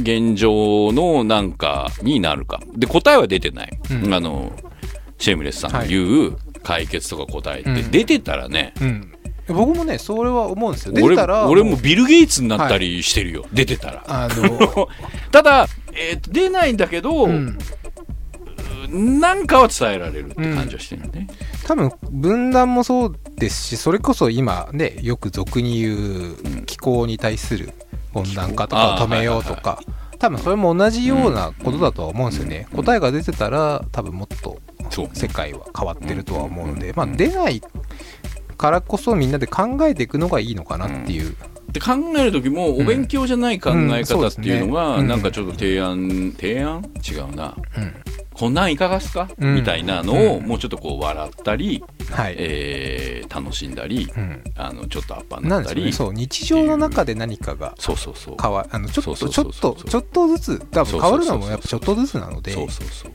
[0.00, 2.60] 現状のなんかになるか。
[2.74, 4.14] で答えは出てない、うん。
[4.14, 4.52] あの
[5.18, 7.70] シェイムレスさんの言う解決とか答えって。
[7.70, 7.90] うん。
[7.90, 9.12] 出てたらね、うん。
[9.48, 10.92] 僕もねそれは思うんですよ。
[10.92, 14.04] 出俺たら俺もビル・ゲイツになったりしてるよ、出てたら。
[14.06, 14.88] あの
[15.30, 17.58] ただ、えーと出ないんだけど、うん。
[18.88, 21.28] なんかは伝えられるって感じはしてるね、
[21.66, 26.36] 多分分断もそうですしそれこそ今ねよく俗に言う
[26.66, 27.72] 気候に対する
[28.16, 29.80] 温暖化とかを止めようとあーか
[30.18, 34.58] 多分それも同じようなことだとは思うんですよね、答えが出てたら多分もっと
[35.12, 37.62] 世界は変わってるとは思うので、まあ出ない
[38.56, 41.36] からこそみんなで考えていくのがいいのかなっていう、
[41.70, 46.82] で考える時もお勉強じゃない考え方っていうのが、なんかちょっと提案提案？
[47.06, 47.54] 違うな。
[47.76, 47.94] うん
[48.36, 49.54] こんなんいかがっすか、うん。
[49.54, 55.86] みたいなのをうんもうちょっとこう笑ったり、はい、えー楽しんだり、うん、あのちょっとアッパーになったり。
[55.86, 55.92] ね。
[55.92, 58.36] そう日常の中で何かがそうそうそう。
[58.40, 62.52] 変わあのちょっとちょっとちょっとずつ多分変わるのもやっぱちょっとずつなので。
[62.52, 63.12] そうそうそう。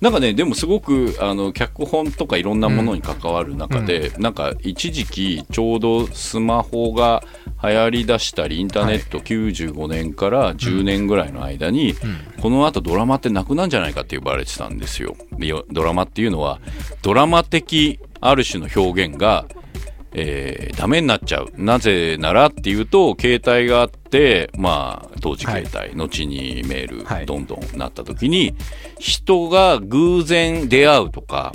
[0.00, 7.22] なんかねでもすごくあの脚本とかいろんなものに関わる中で、なんか一時期ちょうどスマホが
[7.62, 11.94] 流行りだしたりインターネット95年から10年ぐらいの間に、
[12.40, 16.60] この後ドラマってなくなんじゃないかって呼ばれてたんですよでよドラマっていうのは
[17.02, 19.46] ドラマ的ある種の表現が
[20.18, 21.52] えーダメになっちゃう。
[21.56, 28.54] なぜならっていうと、携帯があって、まあ、当時携帯、後にメール、はいどんどんなった時に、
[28.98, 31.52] 人が偶然出会うとか、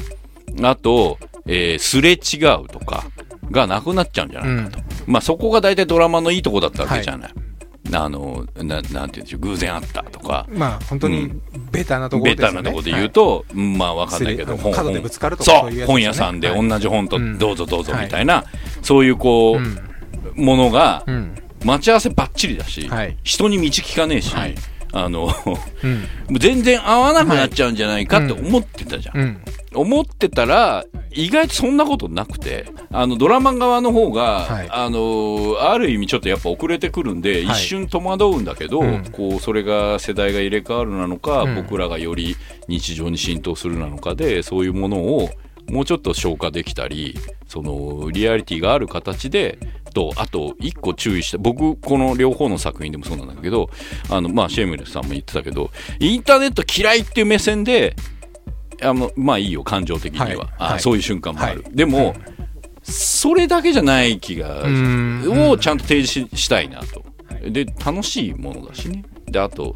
[0.61, 3.03] あと、えーすれ違うとか、
[3.49, 4.79] がなくなっちゃうんじゃないかと。
[5.07, 7.33] まあ、そこが大体ドラマのいいとこだったわけじゃない。
[7.97, 11.41] あの、ななんて言うんでしょう、偶然あったとか、まあ本当にうん。
[11.71, 12.49] ベタなところベでね。
[12.49, 15.85] タなところで言うと、うんまあわかんないけど、すれあの角でぶつかるとかね。
[15.85, 16.67] 本屋さんではい。
[16.67, 17.37] 同じ本とうん。
[17.37, 18.45] どうぞどうぞはいみたいな、
[18.81, 19.79] そういうこう、うん。
[20.35, 21.35] ものがうん。
[21.63, 23.17] 待ち合わせばっちりだし、はい。
[23.23, 24.55] 人に道聞かねえし、はい
[24.91, 25.29] あの
[25.83, 25.93] うん。
[26.29, 29.41] もう全然合わなくなっちゃうんじゃないかって思ってたじゃん、うん。
[29.73, 34.69] 思ってたら意外とそんなことなくてあのドラマ側の方が、はい。
[34.69, 37.43] あのある意味ちょっとやっぱ遅れてくるんで、はい。
[37.45, 39.05] 一瞬戸惑うんだけど、うん。
[39.11, 41.55] こうそれが世代が入れ替わるなのか、うん。
[41.55, 42.35] 僕らがより
[42.67, 45.29] 日常に浸透するなのかでそういうものを
[45.71, 47.15] もうちょっと消化できたり
[47.47, 49.57] そのリアリティがある形で
[49.93, 53.69] とあと一個注意して僕この両方の作品でもそうなんだけど
[54.09, 57.95] あの、まあ、シェイムレスさんも言ってたけどインターネット嫌いっていう目線で
[58.81, 60.37] あのまあいいよ感情的には、はい。
[60.57, 60.79] あはい。
[60.79, 61.75] そういう瞬間もある、はい。
[61.75, 62.15] でも、
[62.81, 65.49] それだけじゃない気がうん。
[65.49, 67.03] をちゃんと提示ししたいなと、
[67.49, 69.03] で楽しいものだしね。
[69.27, 69.75] であと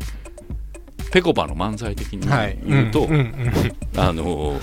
[1.12, 2.58] ぺこぱの漫才的にはい。
[2.66, 3.08] 言うと、
[3.96, 4.60] あの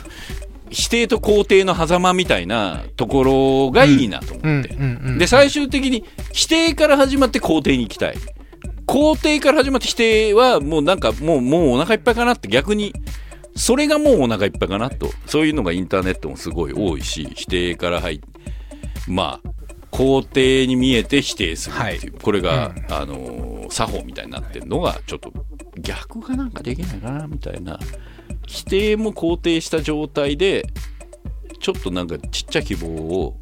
[0.72, 8.16] 否定と肯定の狭間みたいなところがいいなと思って、うんうんうんで最終的に否定から始まって肯定に行きたい。
[8.86, 12.92] 肯定から始まって否定はもうなんかもうもうお腹いっぱいかなって逆に。
[13.54, 15.10] それがもうお腹いっぱいかなと。
[15.26, 18.26] そういうのがインターネットもすごい多いし否定から入って
[19.06, 19.48] まあ
[19.92, 25.32] 肯定に見えて否定するっていう、これが、あのー作法みたいになってるのがちょっと
[25.78, 27.78] 逆がなんかできないかなみたいな
[28.46, 30.64] 否定も肯定した状態で
[31.60, 33.36] ちょっとなんかちっちゃい希望を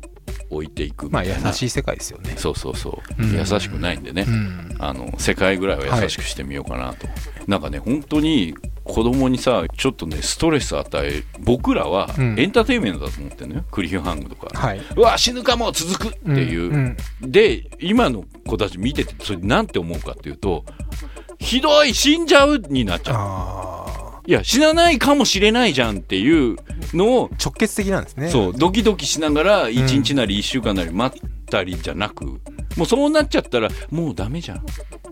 [0.51, 2.35] 置いていくみまあ優しい世界ですよね。
[2.37, 3.33] そうそうそう、うん。
[3.37, 4.77] 優しくないんでね、うん。
[4.79, 7.09] あの世界ぐらいは優しくしてみようかなと、
[7.47, 12.39] なんかね本当に子供にさちょっとねストレス与え僕らはうん。
[12.39, 14.81] エンターテインメントだと思ってるのよ、クリフハングとか、はい。
[14.97, 16.85] うわ死ぬかも続くっていう、ん。
[16.89, 16.97] ん。
[17.23, 20.65] で今の子たち見ててそれなんて思うかっていうと
[21.39, 26.57] ひどい死んじゃうになっちゃういや死なないかもしれないじゃんっていう
[26.95, 28.29] のを直結的なんですね。
[28.31, 32.27] そうドキドキしながら1日なり1週間なり待ったりじゃなく、
[32.77, 34.63] もうそうなっちゃったらもうダメじゃんっ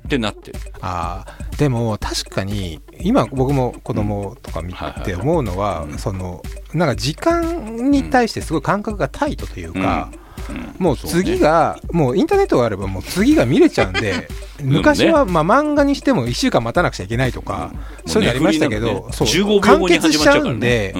[0.08, 0.52] てなって。
[0.52, 4.72] るああでも確かに今僕も子供とか見
[5.04, 6.40] て思うのはうんその
[6.72, 10.12] なんか時間に対してすごい感覚がタイトというか、
[10.78, 14.28] もう次がもうインターネットがあればもう次が見れちゃうんで
[14.62, 17.72] 昔はまあ漫画にしても1週間待たなくちゃいけないとか、
[18.06, 20.94] そういうのありましたけど、そう15秒完結しちゃ始まっちゃうんで、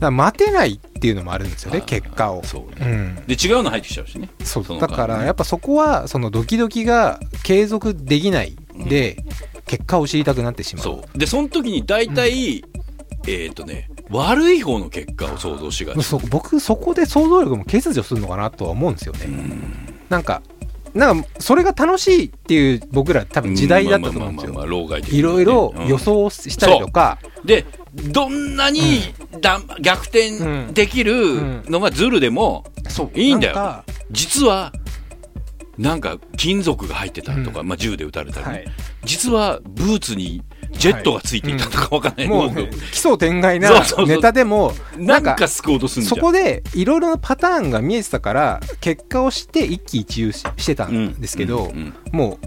[0.00, 2.42] 待てないっていうのもあるんですよね結果を。
[2.44, 2.86] そうね。
[2.86, 3.26] うん。
[3.26, 4.30] で違うの入ってきちゃうしね。
[4.42, 8.56] そうだからやっぱそこはそのドキドキが継続できない
[8.88, 9.22] で、
[9.66, 11.02] 結果を知りたくなってしまう。
[11.16, 12.64] でその時に大体、
[13.26, 16.02] えっ、とね悪い方の結果を想像しがち。
[16.02, 19.28] そ僕そこで想像力も欠如するのかなとは思うんですよね、
[20.08, 20.42] なんか
[20.94, 24.66] なんかそれが楽しいっていう僕ら多分時代だったと思うんですよ。
[25.10, 25.86] いろいろうん。
[25.86, 27.66] 予想したりとか、で
[28.10, 29.00] どんなに
[29.40, 33.18] だ、逆転できるのがズルでも、そう。
[33.18, 33.84] いいんだよ。
[34.10, 34.72] 実は
[35.76, 38.66] なんか金属が入ってたとか、まあ、銃で撃たれたりね、はい。
[39.04, 40.42] 実はブーツに
[40.72, 43.70] ジェットがついていたとかわかんない、もうもう奇想天外な
[44.06, 52.46] ネタでもなんか救おうとするそこでいろいろなパターンが見えてたから結果をして一喜一憂ししてたんですけど、うんうんもう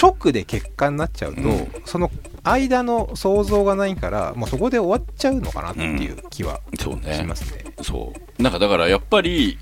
[0.00, 1.72] 直で結果になっちゃうと、うん。
[1.84, 2.10] その
[2.42, 7.64] 間の想像がないからもうそこで終わっちゃうのかなっていう気はしますね。
[7.82, 8.42] そう。
[8.42, 9.58] なんかだからやっぱり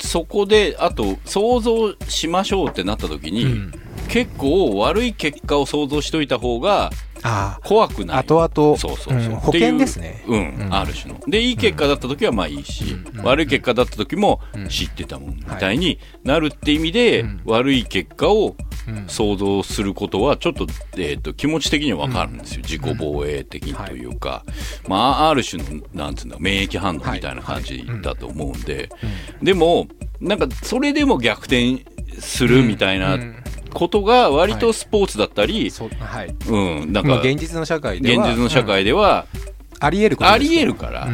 [0.00, 3.72] そこであと想像しましょうってなった時に、うん
[4.08, 6.90] 結構悪い結果を想像しといた方が
[7.22, 8.16] あ怖くない。
[8.18, 10.20] あ後々そうそうそう、うん保険ですね。
[10.22, 10.74] っていううん、うん。
[10.74, 11.20] ある種の。
[11.26, 13.24] でいい結果だった時はまあいいし、うん。
[13.24, 14.68] 悪い結果だった時もうん。
[14.68, 17.40] 知ってたもんみたいになるって意味で、うん。
[17.44, 18.54] 悪い結果を
[18.88, 19.04] うん。
[19.08, 24.44] 想像することはちょっと,、えー、と気持ち的には分かるんですよ、自己防衛的にというか、
[24.86, 28.88] まあある種のなんつうんだ免疫反応みたいな感じだと思うんで、
[29.42, 29.88] でも
[30.20, 31.84] なんかそれでも逆転
[32.20, 33.34] するみたいなうん
[33.76, 36.34] ことが割とスポーツだったり、はい。
[36.48, 39.84] うん、なんかまあ現実の社会で現は実の社会ではうん。
[39.84, 41.06] あり得るありです得るから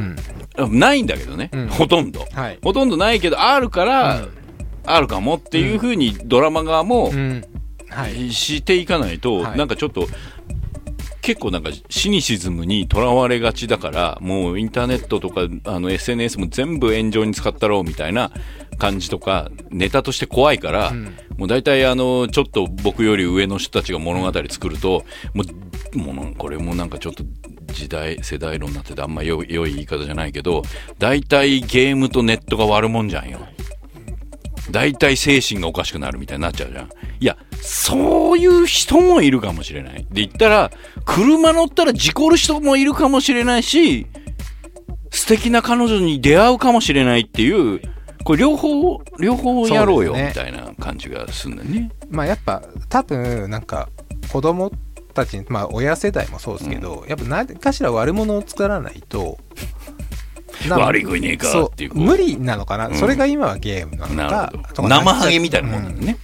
[0.65, 0.79] う、ん。
[0.79, 1.69] ないんだけどね、うん。
[1.69, 2.25] ほとんど。
[2.33, 2.59] はい。
[2.63, 4.29] ほとんどないけど、あるから、うん。
[4.85, 7.45] あるかもっていうふうにドラマ側もうん。
[7.89, 8.33] はい。
[8.33, 9.59] していかないと、はい。
[9.59, 10.07] なんかちょっと、
[11.23, 18.33] 結構なんかシニシズムにとらわれがちだから、もうインターネットとかあの SNS も全部炎上に使ったろうみたいな
[18.79, 25.05] 感じとか、ネタとして怖いから、うんもう大体あの、ちょっと僕より上の人たちが物語作ると、
[25.35, 25.43] も
[25.95, 27.25] う、もうこれもなんかちょっと
[27.73, 30.63] 時代、世代論になっててあんま良い良い言い方じゃないけど、
[30.99, 33.41] 大体ゲームとネットが悪もんじゃんよ。
[34.71, 36.91] 大体精神がおかしくなるみたいになっちゃうじゃん。
[37.21, 40.07] いや、そういう人もいるかもしれない。
[40.11, 40.71] で言ったら、
[41.05, 44.07] 車乗ったら事故る人もいるかもしれないし、
[45.11, 47.81] 素敵な彼女に出会うかもしれないっていう、
[48.25, 51.91] これ両方、両方やろうよ、みたいな感じがするんだよね。
[52.09, 53.89] まあやっぱ多分なんか
[54.33, 54.71] 子供
[55.13, 59.39] たちまあ親世代もそうですけど、やっぱ何かしら悪者を作らないと
[60.69, 61.95] 悪い子いねえかっていう。
[61.95, 62.95] 無理なのかな、うん。
[62.95, 64.75] それが今はゲームなのなかるほど。
[64.75, 66.17] とか生ハゲみたいなもんなんだね。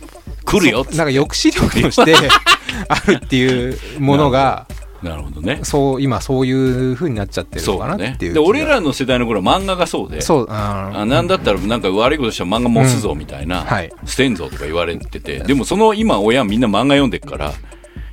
[0.44, 2.14] 来るよなんか抑止力として
[2.88, 4.66] あるっていうものが
[5.02, 5.40] なるほど。
[5.40, 5.60] ね。
[5.62, 7.66] そう今そういう風になっちゃってる。
[7.66, 10.46] のかなっていうで、俺らの世代の頃は漫画がそうで、そう。
[10.50, 13.66] ああなんだったらなんか悪いことしたら漫画持つぞみたいな、うん。
[13.66, 13.92] はい。
[14.06, 17.52] 捨てんぞとか言われてて、でもその今親みんな漫画読んでっから、い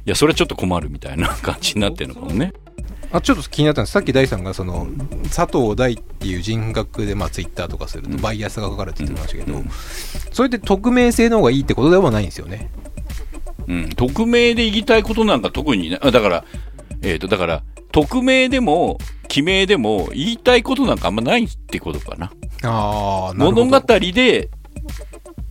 [0.05, 2.53] や、それはちょっと困るみたいな感じになってるのかもね。
[3.15, 4.87] あちょっと気になったんですさっき大さんがその
[5.33, 9.61] 佐藤大っていう人格でまあツイッターとかするとバイアスがかかるって言ってましたけど、
[10.31, 12.69] それって匿名性の方がいいってことではないんですよね。
[13.67, 13.89] うん。
[13.89, 16.45] 匿名で言いたいことなんか特にね、あだから、
[17.01, 18.97] えっ、と、だから、匿名でも、
[19.27, 22.31] 記名でも言いたいことなんかあんまないってことかな。
[22.63, 24.49] ああな物語で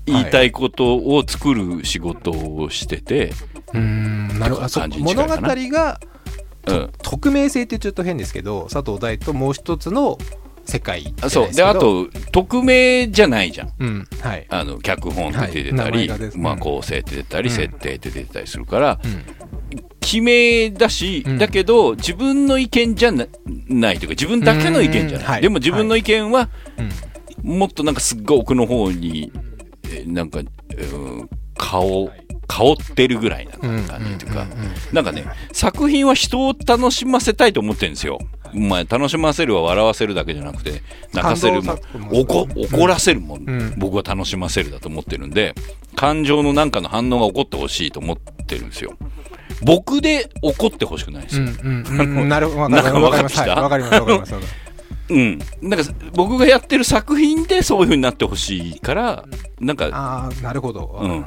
[0.06, 3.32] 言いたいことを作る仕事をしてて、
[3.72, 4.88] うーんなるほど。
[5.00, 6.00] 物語が
[6.66, 6.90] うん。
[7.02, 10.18] 匿名性ってちょっと変ですけど佐藤大ともう一つの
[10.64, 11.52] 世界そう。
[11.52, 13.72] であと匿名じゃないじゃん。
[13.78, 14.46] うんはい。
[14.48, 17.54] あの脚本って出てたり、が出てうんまあ、構成って出てたり、うん。
[17.56, 19.24] 設定って出てたりするからうん。
[20.00, 21.38] 記名だし、うん。
[21.38, 23.26] だけど自分の意見じゃな
[23.68, 25.30] ないというか自分だけの意見じゃない、うん。
[25.32, 25.42] はい。
[25.42, 26.48] でも自分の意見は
[27.42, 27.58] うん。
[27.58, 29.30] もっとなんかすっごい奥の方に
[29.84, 32.10] えーなんか、うん、顔
[32.55, 34.46] 香ってるぐらいな感じというか、
[34.92, 38.20] なんかね、作品は人を楽しませたいと思ってるんですよ。
[38.52, 40.82] まあ、楽しませるは笑わせるだけじゃなくて、
[41.12, 41.76] 泣かせるも
[42.12, 45.57] 怒怒らせるもん、ん僕は楽しませるだと思ってるんで、
[45.96, 48.94] 感情のなんかの反応が起こってほしいと思ってるんですよ。
[49.62, 51.46] 僕で怒ってほしくないですよ。
[52.24, 54.64] なるほどなんかりますわかりますわかはいわかりますわかりますわかります
[55.11, 55.38] うん。
[55.61, 59.24] なんか、僕がやってる作品でそういう風になってほしいから、
[59.61, 61.26] なんか、ああなるほどうん。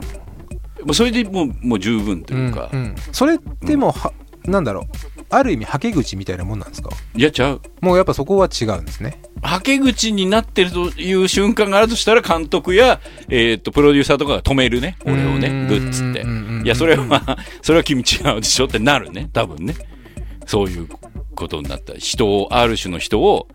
[0.88, 2.96] もうそれでもう、もう十分というか、うんうん。
[3.12, 4.14] それってもうは
[4.46, 4.84] なんだろう。
[5.30, 6.90] ある意味はけ口みたいなもんなんですか？
[7.14, 7.62] いやちゃう。
[7.82, 9.22] もうやっぱそこは違うんですね。
[9.42, 16.22] はけ口になってるという瞬間があるとしたら、監督や、えっ、と、プロデューサーとかが止めるね、俺をね、うんグッつって。
[16.22, 16.66] うんうんうん。
[16.66, 19.76] いや、それは、 それは君違うでしょってなるね、多分ね。
[20.46, 20.88] そういう
[21.36, 21.92] ことになった。
[21.92, 23.50] ら、人を、ある種の人を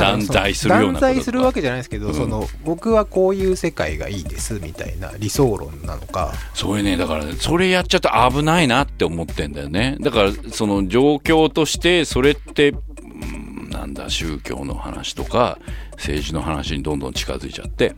[0.00, 2.14] 断罪するような断罪するわけじゃないですけど、うん。
[2.14, 6.32] その僕はこういう世界がいいですみたいな理想論なのか。
[6.54, 9.96] そういうね、だから、それやっちゃうと危ないなって思ってんだよね。
[10.00, 15.58] だから、その状況として、それって、うんなんだ、宗教の話とか、
[15.92, 17.94] 政治の話にどんどん近づいちゃって、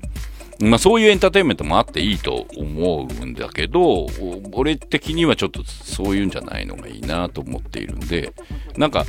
[0.60, 4.08] まあそういうエンターテインメントもあっていいと思うんだけど、お
[4.52, 8.32] 俺的にはちょっとそういうんじゃないのがいいなと思っているんで、
[8.76, 9.04] なんか、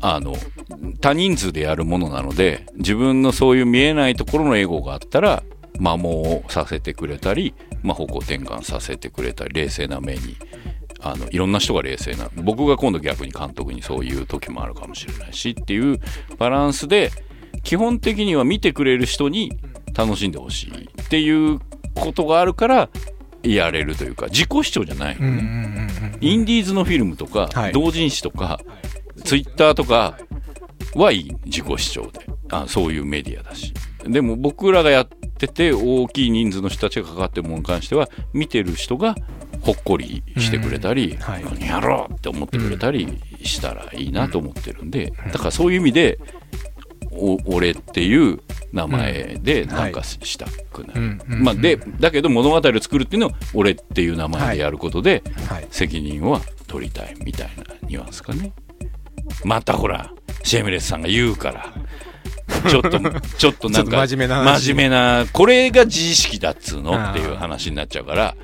[0.00, 0.34] あの、
[1.00, 5.42] 多人数でやるものなので、自分のそういう見えないところのエゴがあったら、
[5.74, 10.36] 摩耗させてくれたり、まあ、方向転換させてくれたり、冷静な目に、
[11.00, 15.98] あの、いろんな人が冷静な、僕が今度逆に監督にそういう時もあるかもしれないしっていう
[16.38, 17.10] バランスで、
[17.62, 19.52] 基本的には見てくれる人に
[19.94, 21.60] 楽しんでほしいっていう
[21.94, 22.88] ことがあるから、
[23.42, 25.88] やれるというか、自己主張じゃないのね。
[26.20, 27.72] インディーズのフィルムとか、はい。
[27.72, 28.60] 同人誌とか、
[29.24, 30.18] ツイッターとか
[30.94, 32.26] はいい、自己主張で。
[32.52, 33.72] あそういうメディアだし。
[34.04, 35.08] でも僕らがやっ
[35.38, 39.14] てて、大きい人数の人たちが関わってるものに関しては、見てる人が
[39.62, 41.18] ほっこりしてくれたり、うん。
[41.18, 41.44] はい。
[41.44, 46.18] 何やろうって思ってくれたりしたらいいなと思ってるんで、だからそういう意味で、
[47.12, 48.40] お俺っていう
[48.72, 51.00] 名前でなんかしたくなる。
[51.00, 51.22] うん。
[51.28, 51.42] うん。
[51.44, 55.66] まあ、で、だけど物語を作るっていうのは俺っていう名前でやることで、はい。
[55.70, 58.52] 責任は取りたいみたいなニュアンスかね。
[59.44, 60.10] またほら、
[60.42, 61.66] シェームレスさんが言うから。
[62.68, 62.90] ちょっと、
[63.38, 66.92] ちょっとなんか、 真面目な話真面目な、これが自意識だっつうの？
[67.10, 68.34] っていう話になっちゃうから、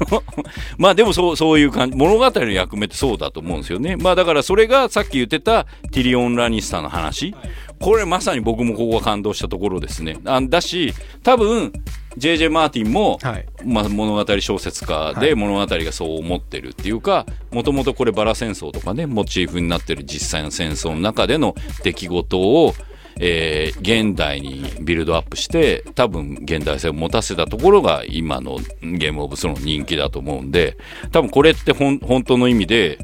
[0.78, 3.96] まあでもそう、そういう感じ、物語の役目ってそうだと思うんですよね。
[3.96, 7.34] まあだからそれがさっき言ってたティリオン・ラニスターの話、
[7.80, 10.16] これまさに僕もここが感動したところですね。
[10.24, 11.72] あだし、多分、
[12.16, 13.46] JJ マーティンも、はい。
[13.64, 15.20] まあ、物語小説家はい。
[15.20, 22.74] で物語がそう思ってるっていうか、もともとこれバラ戦争とかね、モチーフになってる実際の戦争の中での出来事を、
[23.20, 30.76] えー現代にビルドアップして、多分現代性を持たせたところが今のゲームオブスローンの人気だと思うんで、
[31.12, 32.98] 多分これって本当の意味で、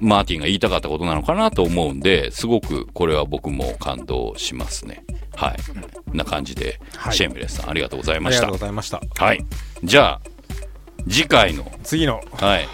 [0.00, 5.04] マーティンが言いたかったことなのかなと思うんで、すごくこれは僕も感動しますね。
[5.36, 5.54] は
[6.12, 6.16] い。
[6.16, 7.14] な感じで、はい。
[7.14, 8.42] シェームレスさんありがとうございました。
[8.42, 8.58] ありがとう。
[8.58, 9.00] ございました。
[9.16, 9.44] はい。
[9.82, 10.20] じゃあ、
[11.08, 12.20] 次回の、次の。
[12.32, 12.68] はい。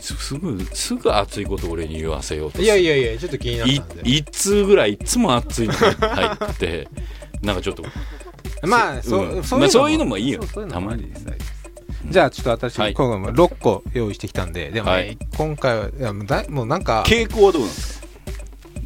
[0.00, 4.02] すぐ、すぐ熱いこと俺に言わせようといやいやいやちょっと気になっいたんで。
[4.04, 6.88] 一通ぐらいいつも熱いのが入ってて、
[7.42, 7.84] なんかちょっと、
[8.62, 10.40] まあ、そうそういうのもいいよ。
[10.70, 11.12] たまに
[12.10, 12.94] じゃあちょっと私、はい。
[12.94, 15.18] 今回も6個用意してきたんででもね、はい。
[15.36, 18.06] 今回はいやもうだもうなんか傾向はどうなんですか？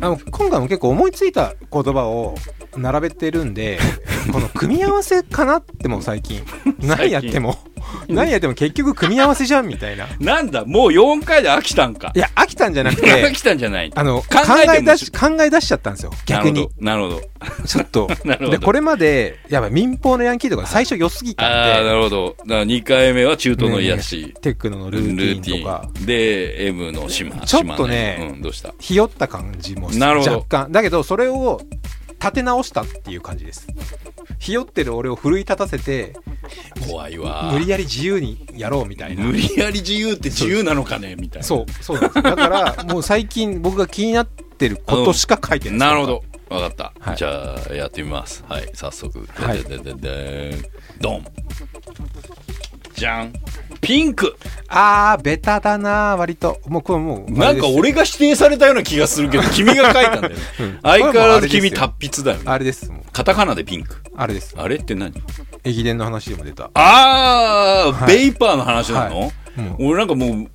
[0.00, 2.34] あの今回も結構思いついた言葉を
[2.76, 3.78] 並べてるんで
[4.32, 6.42] この組み合わせかなってもう最近。
[6.80, 7.56] 何やっても
[8.08, 12.12] 何やっても結局組み合わせじゃんみたいないなんだ、もう4回で飽きたんか。
[12.14, 17.22] や飽きたんじゃなく飽てきたんじゃないあの考考え出し考え出しちゃったんですよ逆になるほど。
[17.66, 21.44] ちょっと なるほどでこれまでやっぱ民放のヤンキーとか最初良すぎど。
[21.44, 22.36] ああ、たんでなるほど。
[22.40, 24.34] だから2回目は中東の癒し。
[24.40, 27.36] テクノのルーティンとかで、M の島。
[27.46, 28.74] ちょっとねうん、どうした？
[28.80, 31.60] ひよった感じもなるほど若干だけどそれを
[32.24, 33.66] 立て直したっていう感じです
[34.38, 36.14] ひよってる俺を奮い立たせて
[36.88, 37.50] 怖いわ。
[37.52, 41.16] 無理やり自由にやろうみたいな無理やり自由って自由なのかね？
[41.16, 41.46] みたいな。
[41.46, 46.24] そうそうなんですだからもう最近僕が気になってることしか書いてないなるほど。
[46.48, 46.92] わかった。
[46.98, 48.44] はいじゃあ、やってみます。
[48.48, 49.26] はい、早速。
[49.34, 50.70] はいででででで
[51.00, 51.24] ドン。
[52.94, 53.32] じゃん
[53.84, 54.36] ピンク。
[54.68, 56.58] あーベタだな割と。
[56.66, 60.36] もうこれもうなんか俺が指定されたような気がするけど 君が書いたんだよね。
[60.82, 62.44] 相変わらず君達筆だよね。
[62.46, 62.90] あれです。
[63.12, 63.96] カタカナでピンク。
[64.16, 64.54] あれです。
[64.58, 65.12] あれって何？
[65.64, 66.70] 駅伝の話でも出た。
[66.74, 68.16] あー、はい。
[68.16, 69.32] ベイパーの話なの、も
[69.78, 70.50] う俺なんかもう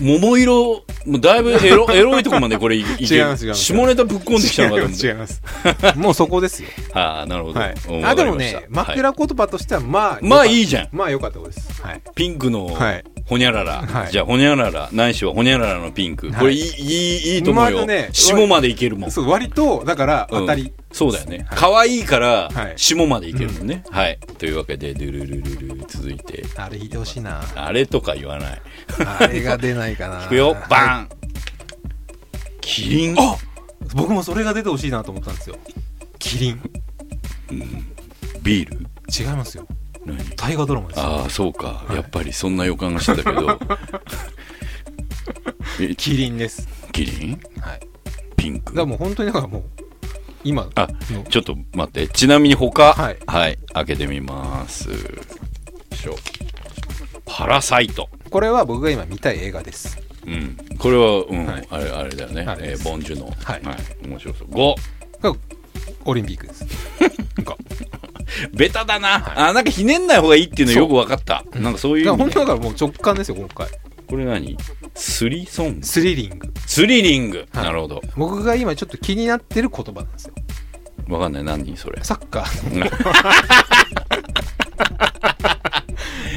[0.00, 3.64] 桃色もうだいぶエロ エロいとこまでこれいいけ違います違います。
[3.64, 5.06] 下ネタぶっ込んできたのかと思って。
[5.06, 5.98] 違います違います。
[5.98, 6.68] もうそこですよ。
[6.92, 7.74] ああなるほど、はい。
[7.88, 10.88] うんあでもわかりましたね枕言葉としてはまあまあいいいじゃん。
[10.92, 11.82] まあ良かったです。
[11.82, 12.00] はい。
[12.14, 13.04] ピンクのはい。
[13.24, 14.12] ほにゃらら、はい。
[14.12, 16.36] じゃあほにゃららないしはほにゃららのピンク、はい。
[16.36, 19.10] これいいいいいいと思うよ、まだね下までいけるもん。
[19.10, 20.40] そう割とだからうん。
[20.40, 20.72] 当たり。
[20.92, 21.44] そうだよね。
[21.48, 21.58] はい。
[21.58, 22.72] 可愛いからはい。
[22.76, 24.18] 下までいけるもんね、はい。
[24.38, 26.44] というわけでドゥルルルル続いて。
[26.56, 27.42] あれ引いてほしいな。
[27.54, 28.62] あれとか言わない。
[29.04, 30.24] あれが出ないかな。
[30.24, 30.56] いくよ。
[30.68, 31.08] バン。
[32.60, 33.16] キリン。
[33.18, 33.36] あ！
[33.94, 35.56] 僕もそれが出てほしいなと思ったんですよ。
[36.18, 36.60] キリン。
[38.42, 38.86] ビール？
[39.08, 39.66] 違いますよ。
[40.04, 40.18] 何？
[40.36, 41.06] 大河ドラマですよ。
[41.06, 43.58] ああそうか、やっぱりそんな予感がしてたけど。
[45.80, 46.68] えキリンです。
[46.92, 47.40] キリン？
[47.60, 47.80] はい。
[48.36, 48.74] ピンク。
[48.74, 49.64] だもう本当にだからもう
[50.42, 51.22] 今あの。
[51.24, 52.08] ちょっと待って。
[52.08, 53.18] ちなみに他はい。
[53.26, 54.88] はい、開けてみます。
[55.92, 56.16] しょ。
[57.24, 59.98] パラサイトこれは僕が今見たい映画です。
[60.26, 60.56] うん。
[60.78, 61.46] これは、うん。
[61.46, 61.66] はい。
[61.70, 62.44] あれあれだよね。
[62.60, 63.62] えーボンジュのはい。
[64.06, 64.48] 面白そう。
[64.48, 64.74] 5
[65.22, 65.36] が
[66.04, 66.64] オリンピックです。
[67.36, 67.56] なんか。
[68.52, 71.44] ベタだな、あなんかひねんない方がいいっていうのよく分かった。
[71.54, 72.06] なんかそういう。
[72.06, 73.68] 意味、だから本ね、当だからもう直感ですよ今回
[74.08, 74.56] これ何？
[74.94, 75.86] スリソング？
[75.86, 76.52] スリリング。
[76.66, 77.64] スリリング、はい。
[77.64, 78.02] なるほど。
[78.16, 80.34] 僕が今ちょっと気になってる言葉なんですよ
[81.06, 81.44] 分かんない。
[81.44, 82.02] 何それ。
[82.02, 82.78] サッカー。
[82.78, 82.86] の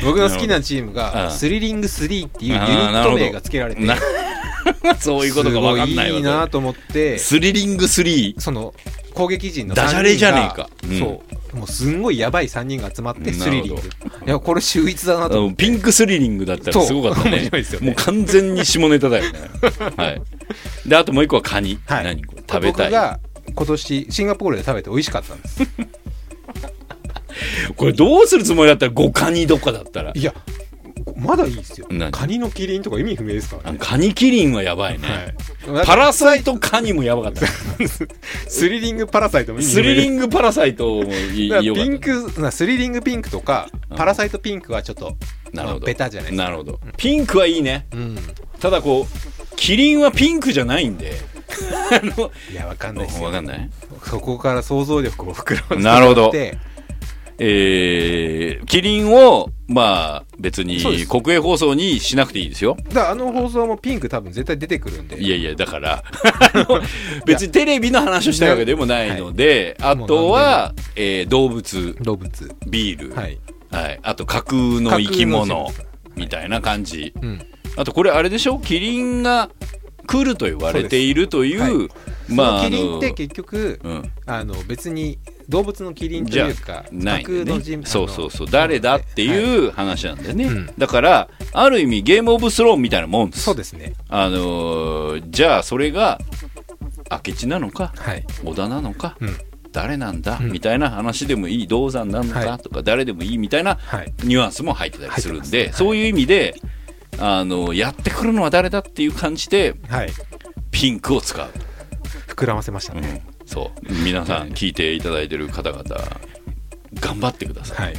[0.04, 3.82] 僕の好きなチームうんがスリリング3っていうユニット名が付けられて。
[3.82, 3.98] な
[5.00, 7.18] そういうことが分かんないわいいなと思って。
[7.18, 8.74] スリリング3その
[9.14, 10.70] 攻撃陣のダジャレじゃねえか。
[10.88, 11.00] うん。
[11.00, 11.58] そう。
[11.58, 13.82] もうすんごいやばい3人が集まってスリリング。
[13.82, 17.50] いやこれ秀逸だなとピンクスリリングだったらすごかったね。
[17.52, 17.64] ね。
[17.82, 19.40] もう完全に下ネタだよね。
[19.98, 20.22] はい。
[20.86, 22.04] であともう一個はカニ、はい。
[22.04, 22.86] 何これ食べたい。
[22.88, 23.20] 僕が
[23.54, 25.62] 今年シンガポールで食べて美味しかったんです。
[27.76, 30.12] これどうするつもりだったら5カニとかだったら。
[30.16, 30.34] いや
[31.16, 31.88] まだいいですよ。
[31.90, 32.12] 何？
[32.12, 33.80] カニのキリンとか意味不明ですからね。
[33.82, 35.36] あカニキリンはやばいね、
[35.68, 37.46] はい、パラサイトカニもやばかった。
[38.48, 43.98] スリリングパラサイトも意味不明スリリングパラサイトもいだからよピンクなスリリングピンクとかうん。
[43.98, 45.16] パラサイトピンクはちょっと
[45.52, 45.86] なるほど。
[45.86, 46.44] ベタじゃないですか。
[46.46, 46.80] なるほど。
[46.98, 47.88] ピンクはいいね。
[47.94, 48.18] うん。
[48.60, 51.14] ただこうキリンはピンクじゃないんで
[51.92, 53.26] あのいやわかんないですよ。
[53.26, 53.70] わかんない？
[54.06, 56.32] そこから想像力を膨らませてなるほど。
[57.42, 62.76] えー、キリンをまあ別に国営放送にしなくていいですよ。
[62.90, 65.22] だからあの放送もピンク多分絶対出てくるんで。
[65.22, 66.04] いやいや、だから、
[67.26, 72.52] 別にテレビの話をしたいわけでもないので、あとは、えー動物、動物。
[72.68, 73.38] ビール、ははい、い
[74.04, 75.68] あと架空の生き物。
[76.16, 77.14] みたいな感じ。
[77.22, 77.42] うん。
[77.78, 78.60] あとこれあれでしょ？
[78.60, 79.50] キリンが
[80.10, 87.46] 来ると言われているという、そうでまあ、キリンって結局うん、あの別に動物のキリンとじゃいうかないね。
[87.86, 88.48] そうそうそう。
[88.50, 89.38] 誰だってはい。
[89.38, 90.46] いう話なんだよね。
[90.46, 90.74] うん。
[90.78, 93.44] だから、ある意味ゲームオブスローンみたいなもんです。
[93.44, 93.94] そうですね。
[94.10, 96.20] あのーじゃあそれが
[97.12, 98.26] 明智なのかはい。
[98.44, 99.36] 織田なのか、うん。
[99.72, 100.52] 誰なんだ、うん。
[100.52, 102.60] みたいな話でもいい銅山なのか、はい。
[102.60, 104.14] とか誰でもいいみたいなはい。
[104.24, 105.80] ニュアンスも入ってたりするんで、入ってます。
[105.80, 106.56] そういう意味で
[107.20, 110.10] あのやってくるのは誰だっていう感じではい。
[110.72, 111.50] ピンクを使う、
[112.28, 113.02] 膨らませましたうん。
[113.02, 113.94] ね、そう。
[114.04, 115.84] 皆さん聞いていただいてる方々
[116.94, 117.96] 頑張ってください、はい。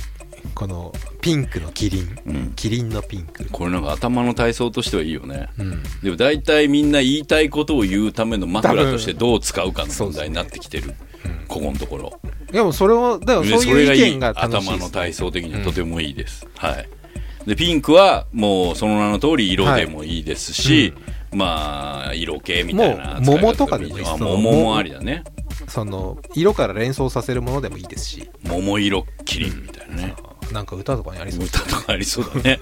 [0.54, 2.52] このピンクのキリン、うん。
[2.54, 3.44] キリンのピンク。
[3.50, 5.48] これなんか頭の体操としてはいいよね。
[5.58, 5.82] うん。
[6.02, 10.94] でも大体みんな言いたいことを言うための枕としてどう使うかの問題になってきてる、
[11.48, 12.20] ここのところ。
[12.50, 16.88] でもそれをだからでそうそれがいう意見が楽しいです、頭の体操的にはとてもいいです、はい
[17.46, 20.92] でピンクはもうその名の通り色でもいいですし、
[21.32, 24.10] まあ色系みたいなもう桃とかでもいいです。
[24.10, 25.24] あ桃もありだね。
[25.68, 28.30] その色から連想させるものでもいいですし。
[28.44, 30.14] 桃色キリンみたいなね、
[30.52, 31.44] なんか歌とかにありそう。
[31.44, 32.58] 歌とかありそうだね。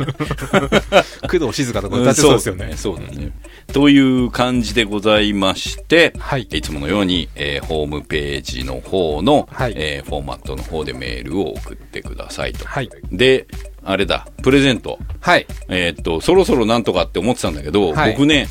[1.31, 3.07] 工藤静香とか歌ってそうですよね、そうだね。
[3.09, 3.33] そうだね。
[3.73, 6.43] という感じでございまして、はい。
[6.43, 9.75] いつものように、えーホームページの方の、はい。
[9.77, 12.67] えーフォーマットの方でメールを送ってくださいと。
[12.67, 12.91] はい。
[13.11, 13.47] で、
[13.89, 14.99] あれだ、プレゼント。
[15.21, 15.47] はい。
[15.71, 18.13] えーっと、そろそろなんとかって思ってたんだけど、はい。
[18.13, 18.47] 僕ね、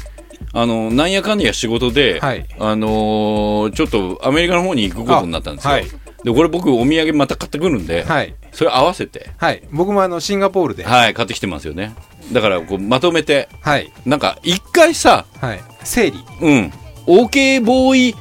[0.51, 2.43] あの、なんやかんや仕事で、はい。
[2.59, 5.69] あのーちょっとアメリカの方に行くことになったんですよ。
[5.69, 5.85] あはい。
[6.23, 8.33] で、これ僕お土産また買ってくるんで、はい。
[8.51, 9.61] それ合わせて、はい。
[9.71, 10.83] 僕もあのシンガポールで。
[10.83, 11.93] ははい、買ってきてますよね。
[12.33, 13.91] だから、こう、まとめて、い。
[14.07, 15.59] なんか、一回さ、はい。
[15.83, 16.17] 整理。
[16.41, 16.73] うん、
[17.05, 18.15] OK ボーイ、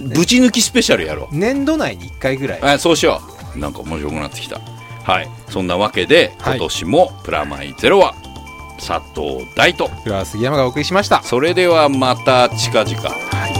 [0.00, 1.36] ぶち抜きスペシャルやろう。
[1.38, 2.60] 年度内に1回ぐらい。
[2.60, 3.20] あそうしよ
[3.54, 3.58] う。
[3.60, 4.60] なんか面白くなってきた。
[5.04, 5.28] はい。
[5.48, 6.58] そんなわけではい。
[6.58, 8.14] 今年もプラマイゼロは
[8.78, 9.90] 佐藤大と。
[10.24, 11.22] 杉山がお送りしました。
[11.22, 13.59] それではまた近々